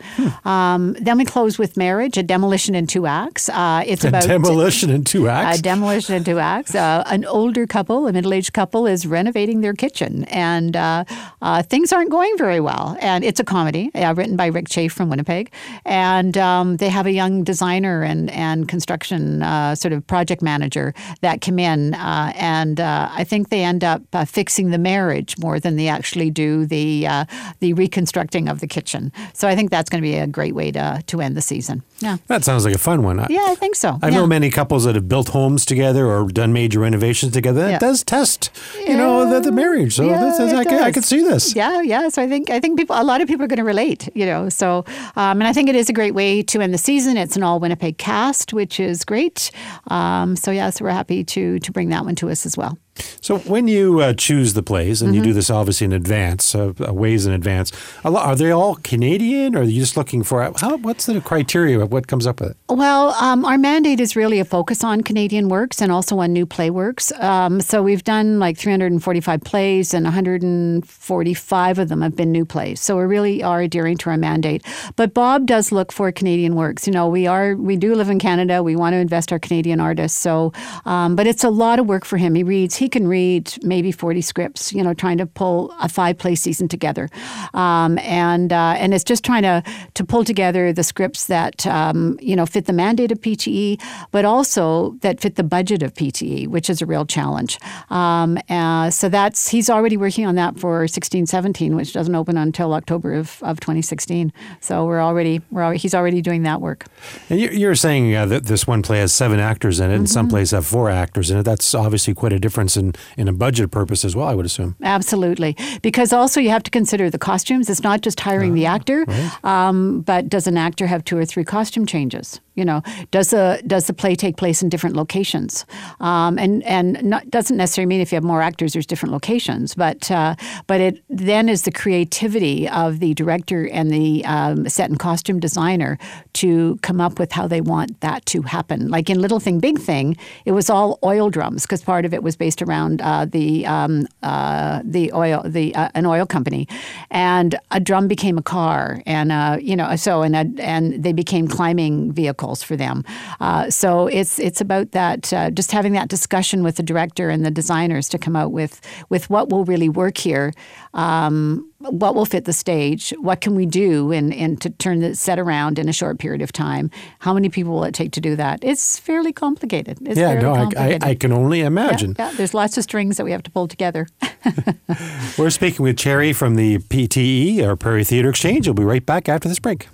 Um, 0.44 0.96
then 1.00 1.18
we 1.18 1.26
close 1.26 1.58
with 1.58 1.78
Marriage, 1.78 2.18
a 2.18 2.24
demolition 2.24 2.76
in 2.76 2.88
two 2.88 3.06
acts. 3.06 3.50
Uh, 3.50 3.84
it's 3.86 4.04
A 4.04 4.08
about 4.10 4.24
demolition 4.24 4.90
in 4.90 5.04
two 5.04 5.28
acts. 5.28 5.60
a 5.60 5.62
demolition 5.62 6.16
in 6.16 6.24
two 6.24 6.40
acts. 6.40 6.76
Uh, 6.76 7.04
an 7.08 7.26
older 7.26 7.68
couple, 7.76 8.08
a 8.08 8.14
middle-aged 8.14 8.54
couple, 8.54 8.88
is 8.88 9.06
renovating 9.06 9.60
their 9.60 9.74
kitchen, 9.74 10.24
and 10.26 10.78
uh, 10.78 11.04
uh, 11.42 11.62
things 11.62 11.92
aren't 11.92 12.10
going 12.10 12.34
very 12.38 12.62
well. 12.62 12.96
And 13.02 13.22
it's 13.26 13.42
a 13.42 13.44
comedy 13.44 13.92
uh, 13.94 14.14
written 14.16 14.38
by 14.38 14.48
Rick 14.58 14.70
Chafe 14.70 14.94
from 14.94 15.10
Winnipeg, 15.10 15.52
and 15.86 16.38
um, 16.38 16.78
they 16.78 16.90
have 16.90 17.06
a 17.06 17.12
young 17.12 17.44
designer 17.44 18.02
and 18.12 18.32
and 18.32 18.70
construction 18.70 19.44
uh, 19.44 19.76
sort 19.76 19.94
of 19.94 20.08
project 20.08 20.42
manager 20.42 20.94
that 21.20 21.42
come 21.42 21.60
in, 21.60 21.94
uh, 21.96 22.32
and 22.36 22.80
uh, 22.80 23.10
I 23.22 23.26
think 23.26 23.50
they 23.50 23.64
end 23.64 23.84
up 23.84 24.02
uh, 24.14 24.24
fixing 24.24 24.72
the 24.72 24.78
marriage 24.78 25.38
more 25.38 25.60
than 25.60 25.76
they 25.76 25.90
actually 25.90 26.30
do 26.32 26.66
the 26.66 27.08
uh, 27.08 27.26
the 27.60 27.74
reconstructing 27.74 28.48
of 28.48 28.60
the 28.60 28.68
kitchen. 28.68 29.12
So 29.34 29.50
I 29.52 29.56
think 29.56 29.70
that's 29.70 29.90
going 29.90 30.02
to 30.02 30.08
be 30.12 30.16
a 30.16 30.28
great 30.28 30.56
way 30.56 30.72
to 30.72 31.04
to 31.08 31.22
end 31.22 31.36
the 31.36 31.42
season. 31.42 31.84
Yeah, 32.00 32.18
that 32.28 32.46
sounds 32.46 32.64
like 32.66 32.76
a 32.76 32.84
fun 32.90 33.04
one. 33.04 33.20
I- 33.20 33.28
yeah, 33.30 33.48
I 33.54 33.56
think 33.56 33.76
so. 33.76 33.90
I 34.02 34.08
yeah. 34.08 34.18
know 34.18 34.28
many 34.28 34.50
couples 34.50 34.84
that 34.86 34.96
have 34.96 35.08
built 35.08 35.30
homes 35.30 35.66
together 35.66 36.06
or 36.06 36.28
done 36.32 36.54
major 36.54 36.80
renovations 36.80 37.34
together. 37.34 37.65
That 37.66 37.72
Yeah. 37.72 37.80
does 37.80 38.04
test, 38.04 38.52
you 38.88 38.96
know, 38.98 39.30
the, 39.30 39.40
the 39.40 39.52
marriage. 39.52 39.96
So 39.96 40.04
Yeah, 40.10 40.28
is, 40.28 40.40
it 40.40 40.56
I, 40.56 40.64
can, 40.64 40.80
I 40.84 40.92
can 40.92 41.04
see 41.04 41.22
this. 41.22 41.56
Yeah, 41.56 41.82
yeah. 41.82 42.10
So 42.10 42.22
I 42.22 42.28
think 42.28 42.50
I 42.50 42.60
think 42.60 42.78
people, 42.80 42.96
a 43.00 43.04
lot 43.04 43.22
of 43.22 43.28
people 43.28 43.44
are 43.46 43.48
going 43.48 43.64
to 43.66 43.70
relate. 43.74 44.10
You 44.14 44.26
know, 44.26 44.50
so 44.50 44.86
um, 45.16 45.42
and 45.42 45.48
I 45.48 45.54
think 45.54 45.70
it 45.70 45.76
is 45.76 45.90
a 45.90 45.94
great 45.94 46.14
way 46.14 46.44
to 46.44 46.62
end 46.62 46.74
the 46.74 46.78
season. 46.78 47.18
It's 47.18 47.36
an 47.36 47.44
all 47.44 47.60
Winnipeg 47.60 47.98
cast, 47.98 48.54
which 48.54 48.80
is 48.80 49.04
great. 49.06 49.52
Um, 49.88 50.36
so 50.36 50.52
yeah, 50.52 50.70
so 50.70 50.86
we're 50.86 50.92
happy 50.92 51.24
to 51.24 51.60
to 51.60 51.72
bring 51.72 51.90
that 51.90 52.06
one 52.06 52.16
to 52.16 52.30
us 52.30 52.46
as 52.46 52.56
well. 52.58 52.78
So 53.22 53.40
when 53.40 53.68
you 53.68 54.00
uh, 54.00 54.14
choose 54.14 54.54
the 54.54 54.64
plays, 54.64 55.02
and 55.02 55.14
you 55.14 55.22
Mm-hmm. 55.22 55.30
do 55.30 55.34
this 55.34 55.50
obviously 55.50 55.86
in 55.86 55.94
advance, 55.94 56.54
uh, 56.54 56.74
uh, 56.88 56.94
ways 56.94 57.26
in 57.26 57.34
advance, 57.34 57.72
a 58.04 58.12
lot, 58.12 58.26
are 58.26 58.36
they 58.36 58.52
all 58.52 58.76
Canadian, 58.84 59.56
or 59.56 59.62
are 59.62 59.64
you 59.64 59.80
just 59.82 59.98
looking 59.98 60.24
for 60.24 60.52
how, 60.58 60.78
what's 60.78 61.06
the 61.06 61.20
criteria 61.22 61.80
of 61.80 61.92
what 61.92 62.08
comes 62.08 62.28
up 62.28 62.40
with 62.40 62.52
it? 62.52 62.58
Well, 62.70 63.10
um, 63.22 63.44
our 63.46 63.58
mandate 63.58 64.00
is 64.00 64.16
really 64.16 64.40
a 64.40 64.46
focus 64.46 64.84
on 64.84 65.02
Canadian 65.02 65.50
works 65.50 65.82
and 65.82 65.92
also 65.92 66.20
on 66.20 66.34
new 66.34 66.46
play 66.46 66.70
works. 66.70 67.12
Um, 67.20 67.62
so 67.62 67.82
we've 67.82 68.04
done 68.04 68.40
like 68.40 68.58
345 68.58 69.42
plays, 69.42 69.94
and 69.94 70.06
145 70.06 71.80
of 71.80 71.90
them 71.90 72.02
have 72.02 72.16
been 72.16 72.32
new 72.32 72.46
plays. 72.46 72.80
So 72.82 72.98
we 72.98 73.04
really 73.04 73.44
are 73.44 73.62
adhering 73.62 73.98
to 74.00 74.10
our 74.10 74.18
mandate. 74.18 74.64
But 74.96 75.14
Bob 75.14 75.46
does 75.46 75.72
look 75.72 75.92
for 75.92 76.12
Canadian 76.12 76.56
works. 76.56 76.88
You 76.88 76.94
know, 76.94 77.08
we 77.08 77.28
are 77.28 77.56
we 77.56 77.76
do 77.78 77.96
live 77.96 78.10
in 78.10 78.20
Canada. 78.20 78.62
We 78.64 78.76
want 78.76 78.94
to 78.94 78.98
invest 78.98 79.32
our 79.32 79.40
Canadian 79.40 79.80
artists. 79.80 80.18
So, 80.20 80.54
um, 80.86 81.16
but 81.16 81.28
it's 81.28 81.44
a 81.44 81.50
lot 81.50 81.80
of 81.80 81.88
work 81.88 82.06
for 82.06 82.18
him. 82.18 82.36
He 82.36 82.44
reads. 82.44 82.76
He 82.76 82.85
can 82.90 83.08
read 83.08 83.54
maybe 83.64 83.92
40 83.92 84.22
scripts. 84.22 84.74
You 84.74 84.84
know, 84.84 84.94
trying 84.94 85.18
to 85.20 85.26
pull 85.26 85.74
a 85.82 85.90
five 85.90 86.18
play 86.18 86.36
season 86.36 86.68
together, 86.68 87.10
um, 87.54 87.98
and 88.00 88.52
uh, 88.54 88.76
and 88.78 88.94
it's 88.94 89.04
just 89.04 89.24
trying 89.24 89.44
to 89.44 89.64
to 89.94 90.04
pull 90.06 90.24
together 90.24 90.74
the 90.74 90.84
scripts 90.84 91.26
that 91.28 91.66
um, 91.68 92.18
you 92.22 92.36
know 92.36 92.46
fit 92.46 92.66
the 92.66 92.74
mandate 92.74 93.12
of 93.12 93.20
PTE, 93.22 93.82
but 94.12 94.26
also 94.26 94.92
that 95.02 95.20
fit 95.20 95.36
the 95.36 95.44
budget 95.44 95.84
of 95.84 95.94
PTE, 95.94 96.48
which 96.48 96.70
is 96.70 96.82
a 96.82 96.86
real 96.86 97.06
challenge. 97.06 97.58
Um, 97.90 98.38
uh, 98.50 98.90
so 98.90 99.10
that's 99.10 99.50
he's 99.50 99.70
already 99.70 99.98
working 99.98 100.26
on 100.26 100.36
that 100.36 100.60
for 100.60 100.88
16, 100.88 101.26
17, 101.26 101.76
which 101.76 101.94
doesn't 101.94 102.16
open 102.16 102.38
until 102.38 102.74
October 102.74 103.14
of, 103.14 103.42
of 103.44 103.60
2016. 103.60 104.32
So 104.62 104.86
we're 104.86 105.02
already 105.02 105.42
we're 105.52 105.64
already, 105.64 105.80
he's 105.80 105.96
already 105.96 106.22
doing 106.22 106.44
that 106.44 106.62
work. 106.62 106.86
And 107.30 107.40
you- 107.40 107.50
you're 107.50 107.76
saying 107.76 108.14
uh, 108.16 108.26
that 108.28 108.46
this 108.46 108.68
one 108.68 108.82
play 108.82 109.00
has 109.00 109.14
seven 109.14 109.40
actors 109.40 109.80
in 109.80 109.90
it, 109.92 109.96
and 109.96 110.06
Mm-hmm. 110.06 110.14
some 110.14 110.28
plays 110.28 110.52
have 110.52 110.66
four 110.66 110.90
actors 110.90 111.32
in 111.32 111.38
it. 111.38 111.44
That's 111.44 111.74
obviously 111.74 112.14
quite 112.14 112.34
a 112.34 112.40
difference 112.40 112.75
in, 112.78 112.94
in 113.18 113.28
a 113.28 113.34
budget 113.34 113.72
purpose 113.72 114.06
as 114.06 114.16
well, 114.16 114.28
I 114.28 114.36
would 114.36 114.46
assume. 114.46 114.76
Absolutely, 114.84 115.56
because 115.82 116.14
also 116.14 116.40
you 116.40 116.50
have 116.50 116.64
to 116.64 116.72
consider 116.72 117.10
the 117.10 117.18
costumes. 117.18 117.70
It's 117.70 117.84
not 117.84 118.02
just 118.02 118.20
hiring 118.20 118.54
the 118.54 118.66
actor, 118.66 119.06
um, 119.44 120.02
but 120.02 120.30
does 120.30 120.48
an 120.48 120.58
actor 120.58 120.88
have 120.88 121.04
two 121.04 121.18
or 121.18 121.26
three 121.26 121.44
costume 121.44 121.86
changes? 121.86 122.42
You 122.56 122.64
know, 122.64 122.82
does 123.12 123.32
the 123.32 123.62
does 123.68 123.88
the 123.88 123.94
play 123.94 124.16
take 124.16 124.38
place 124.38 124.64
in 124.64 124.70
different 124.70 124.96
locations? 124.96 125.66
Um, 126.00 126.40
and 126.40 126.64
and 126.64 127.04
not, 127.04 127.30
doesn't 127.30 127.58
necessarily 127.58 127.88
mean 127.88 128.00
if 128.00 128.14
you 128.14 128.16
have 128.16 128.24
more 128.24 128.42
actors, 128.42 128.74
there's 128.74 128.86
different 128.86 129.12
locations, 129.12 129.76
but 129.76 130.10
uh, 130.10 130.36
but 130.66 130.80
it 130.80 131.04
then 131.10 131.50
is 131.50 131.64
the 131.64 131.72
creativity 131.72 132.68
of 132.70 133.00
the 133.00 133.14
director 133.14 133.68
and 133.68 133.92
the 133.92 134.24
um, 134.26 134.70
set 134.70 134.90
and 134.90 134.98
costume 134.98 135.40
designer 135.40 135.98
to 136.34 136.80
come 136.82 137.02
up 137.02 137.20
with 137.20 137.34
how 137.34 137.46
they 137.46 137.60
want 137.60 138.00
that 138.00 138.26
to 138.28 138.42
happen. 138.44 138.88
Like 138.90 139.10
in 139.10 139.20
Little 139.20 139.42
Thing, 139.42 139.60
Big 139.60 139.78
Thing, 139.78 140.16
it 140.46 140.54
was 140.54 140.70
all 140.70 140.98
oil 141.04 141.30
drums 141.30 141.64
because 141.64 141.84
part 141.84 142.06
of 142.06 142.14
it 142.14 142.24
was 142.24 142.38
based 142.38 142.62
around 142.62 143.02
uh, 143.02 143.26
the 143.26 143.66
um, 143.66 144.08
uh, 144.24 144.82
the 144.86 145.12
oil 145.12 145.42
the 145.44 145.76
uh, 145.76 145.90
an 145.94 146.06
oil 146.06 146.26
company, 146.26 146.70
and 147.12 147.56
a 147.72 147.82
drum 147.82 148.08
became 148.08 148.38
a 148.38 148.44
car, 148.44 149.02
and 149.06 149.34
uh, 149.34 149.58
you 149.60 149.76
know 149.76 149.94
so 149.98 150.22
and 150.22 150.36
a, 150.38 150.64
and 150.64 151.04
they 151.04 151.12
became 151.12 151.50
climbing 151.50 152.14
vehicles 152.14 152.45
for 152.54 152.76
them. 152.76 153.04
Uh, 153.40 153.70
so 153.70 154.08
it's 154.08 154.40
it's 154.40 154.62
about 154.62 154.92
that 154.92 155.32
uh, 155.34 155.50
just 155.50 155.72
having 155.72 155.94
that 155.94 156.08
discussion 156.10 156.64
with 156.64 156.76
the 156.76 156.84
director 156.84 157.30
and 157.30 157.46
the 157.46 157.52
designers 157.52 158.10
to 158.10 158.18
come 158.18 158.36
out 158.36 158.52
with 158.52 158.82
with 159.10 159.30
what 159.30 159.50
will 159.50 159.66
really 159.66 159.90
work 159.90 160.18
here. 160.18 160.54
Um, 160.94 161.70
what 161.80 162.16
will 162.16 162.26
fit 162.26 162.46
the 162.46 162.54
stage? 162.54 163.14
What 163.20 163.42
can 163.42 163.54
we 163.54 163.66
do 163.68 164.12
and, 164.12 164.34
and 164.34 164.60
to 164.62 164.70
turn 164.72 165.02
the 165.02 165.14
set 165.16 165.38
around 165.38 165.78
in 165.78 165.88
a 165.90 165.94
short 165.94 166.18
period 166.20 166.42
of 166.42 166.52
time? 166.52 166.90
How 167.20 167.34
many 167.34 167.50
people 167.50 167.74
will 167.74 167.84
it 167.84 167.94
take 167.94 168.12
to 168.14 168.22
do 168.22 168.36
that? 168.38 168.64
It's 168.64 168.98
fairly 168.98 169.32
complicated. 169.34 170.00
It's 170.02 170.18
yeah, 170.18 170.40
no, 170.40 170.54
I, 170.56 170.70
I. 170.78 171.00
I 171.02 171.16
can 171.16 171.32
only 171.32 171.60
Yeah, 171.60 171.68
imagine. 171.68 172.16
yeah, 172.18 172.32
there's 172.38 172.54
lots 172.54 172.78
of 172.78 172.84
strings 172.84 173.18
that 173.18 173.26
we 173.26 173.32
have 173.32 173.44
to 173.44 173.52
pull 173.52 173.68
together. 173.68 174.08
We're 175.38 175.50
speaking 175.52 175.84
with 175.84 175.98
Cherry 175.98 176.34
from 176.34 176.56
the 176.56 176.80
PTE, 176.80 177.62
or 177.62 177.76
Prairie 177.76 178.04
Theatre 178.04 178.30
Exchange. 178.30 178.68
We'll 178.68 178.74
be 178.74 178.84
right 178.84 179.06
back 179.06 179.28
after 179.30 179.48
this 179.50 179.60
break. 179.60 179.88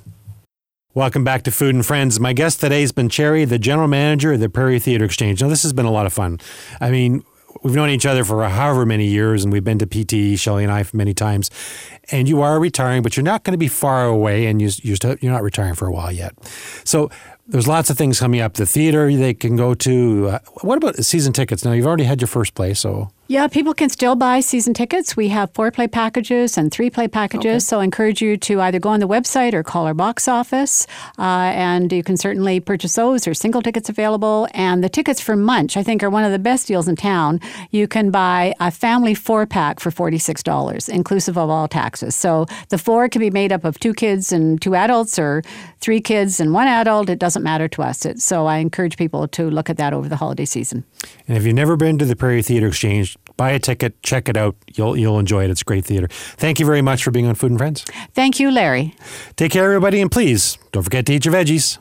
Welcome 0.93 1.23
back 1.23 1.43
to 1.43 1.51
Food 1.51 1.73
and 1.73 1.85
Friends. 1.85 2.19
My 2.19 2.33
guest 2.33 2.59
today 2.59 2.81
has 2.81 2.91
been 2.91 3.07
Cherry, 3.07 3.45
the 3.45 3.57
general 3.57 3.87
manager 3.87 4.33
of 4.33 4.41
the 4.41 4.49
Prairie 4.49 4.77
Theatre 4.77 5.05
Exchange. 5.05 5.41
Now, 5.41 5.47
this 5.47 5.63
has 5.63 5.71
been 5.71 5.85
a 5.85 5.91
lot 5.91 6.05
of 6.05 6.11
fun. 6.11 6.37
I 6.81 6.91
mean, 6.91 7.23
we've 7.63 7.75
known 7.75 7.89
each 7.89 8.05
other 8.05 8.25
for 8.25 8.43
however 8.49 8.85
many 8.85 9.05
years, 9.07 9.45
and 9.45 9.53
we've 9.53 9.63
been 9.63 9.79
to 9.79 9.87
PTE, 9.87 10.37
Shelley 10.37 10.63
and 10.65 10.71
I, 10.71 10.83
many 10.91 11.13
times. 11.13 11.49
And 12.11 12.27
you 12.27 12.41
are 12.41 12.59
retiring, 12.59 13.03
but 13.03 13.15
you're 13.15 13.23
not 13.23 13.45
going 13.45 13.53
to 13.53 13.57
be 13.57 13.69
far 13.69 14.05
away, 14.05 14.47
and 14.47 14.61
you, 14.61 14.69
you're 14.83 15.31
not 15.31 15.43
retiring 15.43 15.75
for 15.75 15.87
a 15.87 15.93
while 15.93 16.11
yet. 16.11 16.35
So 16.83 17.09
there's 17.47 17.69
lots 17.69 17.89
of 17.89 17.97
things 17.97 18.19
coming 18.19 18.41
up. 18.41 18.55
The 18.55 18.65
theater 18.65 19.09
they 19.15 19.33
can 19.33 19.55
go 19.55 19.73
to. 19.73 20.27
Uh, 20.27 20.39
what 20.63 20.75
about 20.75 20.97
season 20.97 21.31
tickets? 21.31 21.63
Now 21.63 21.71
you've 21.71 21.87
already 21.87 22.03
had 22.03 22.19
your 22.19 22.27
first 22.27 22.53
play, 22.53 22.73
so 22.73 23.11
yeah, 23.31 23.47
people 23.47 23.73
can 23.73 23.87
still 23.87 24.17
buy 24.17 24.41
season 24.41 24.73
tickets. 24.73 25.15
We 25.15 25.29
have 25.29 25.51
four 25.53 25.71
play 25.71 25.87
packages 25.87 26.57
and 26.57 26.69
three 26.69 26.89
play 26.89 27.07
packages. 27.07 27.45
Okay. 27.45 27.59
So 27.59 27.79
I 27.79 27.85
encourage 27.85 28.21
you 28.21 28.35
to 28.35 28.59
either 28.59 28.77
go 28.77 28.89
on 28.89 28.99
the 28.99 29.07
website 29.07 29.53
or 29.53 29.63
call 29.63 29.85
our 29.85 29.93
box 29.93 30.27
office. 30.27 30.85
Uh, 31.17 31.53
and 31.55 31.93
you 31.93 32.03
can 32.03 32.17
certainly 32.17 32.59
purchase 32.59 32.95
those. 32.95 33.23
There's 33.23 33.39
single 33.39 33.61
tickets 33.61 33.87
available. 33.87 34.49
And 34.53 34.83
the 34.83 34.89
tickets 34.89 35.21
for 35.21 35.37
Munsch, 35.37 35.77
I 35.77 35.83
think, 35.83 36.03
are 36.03 36.09
one 36.09 36.25
of 36.25 36.33
the 36.33 36.39
best 36.39 36.67
deals 36.67 36.89
in 36.89 36.97
town. 36.97 37.39
You 37.69 37.87
can 37.87 38.11
buy 38.11 38.53
a 38.59 38.69
family 38.69 39.13
four 39.13 39.45
pack 39.45 39.79
for 39.79 39.91
$46, 39.91 40.89
inclusive 40.89 41.37
of 41.37 41.49
all 41.49 41.69
taxes. 41.69 42.15
So 42.15 42.47
the 42.67 42.77
four 42.77 43.07
can 43.07 43.21
be 43.21 43.29
made 43.29 43.53
up 43.53 43.63
of 43.63 43.79
two 43.79 43.93
kids 43.93 44.33
and 44.33 44.61
two 44.61 44.75
adults 44.75 45.17
or 45.17 45.41
three 45.81 45.99
kids 45.99 46.39
and 46.39 46.53
one 46.53 46.67
adult. 46.67 47.09
It 47.09 47.19
doesn't 47.19 47.43
matter 47.43 47.67
to 47.67 47.81
us. 47.81 48.05
It, 48.05 48.21
so 48.21 48.45
I 48.45 48.57
encourage 48.57 48.97
people 48.97 49.27
to 49.29 49.49
look 49.49 49.69
at 49.69 49.77
that 49.77 49.93
over 49.93 50.07
the 50.07 50.15
holiday 50.15 50.45
season. 50.45 50.85
And 51.27 51.37
if 51.37 51.45
you've 51.45 51.55
never 51.55 51.75
been 51.75 51.97
to 51.97 52.05
the 52.05 52.15
Prairie 52.15 52.41
Theatre 52.41 52.67
Exchange, 52.67 53.17
buy 53.35 53.51
a 53.51 53.59
ticket, 53.59 54.01
check 54.03 54.29
it 54.29 54.37
out. 54.37 54.55
You'll 54.75 54.95
you'll 54.95 55.19
enjoy 55.19 55.43
it. 55.43 55.49
It's 55.49 55.63
great 55.63 55.85
theater. 55.85 56.07
Thank 56.09 56.59
you 56.59 56.65
very 56.65 56.81
much 56.81 57.03
for 57.03 57.11
being 57.11 57.25
on 57.25 57.35
Food 57.35 57.51
and 57.51 57.59
Friends. 57.59 57.83
Thank 58.13 58.39
you, 58.39 58.51
Larry. 58.51 58.95
Take 59.35 59.51
care, 59.51 59.65
everybody, 59.65 59.99
and 59.99 60.11
please 60.11 60.57
don't 60.71 60.83
forget 60.83 61.05
to 61.07 61.13
eat 61.13 61.25
your 61.25 61.33
veggies. 61.33 61.79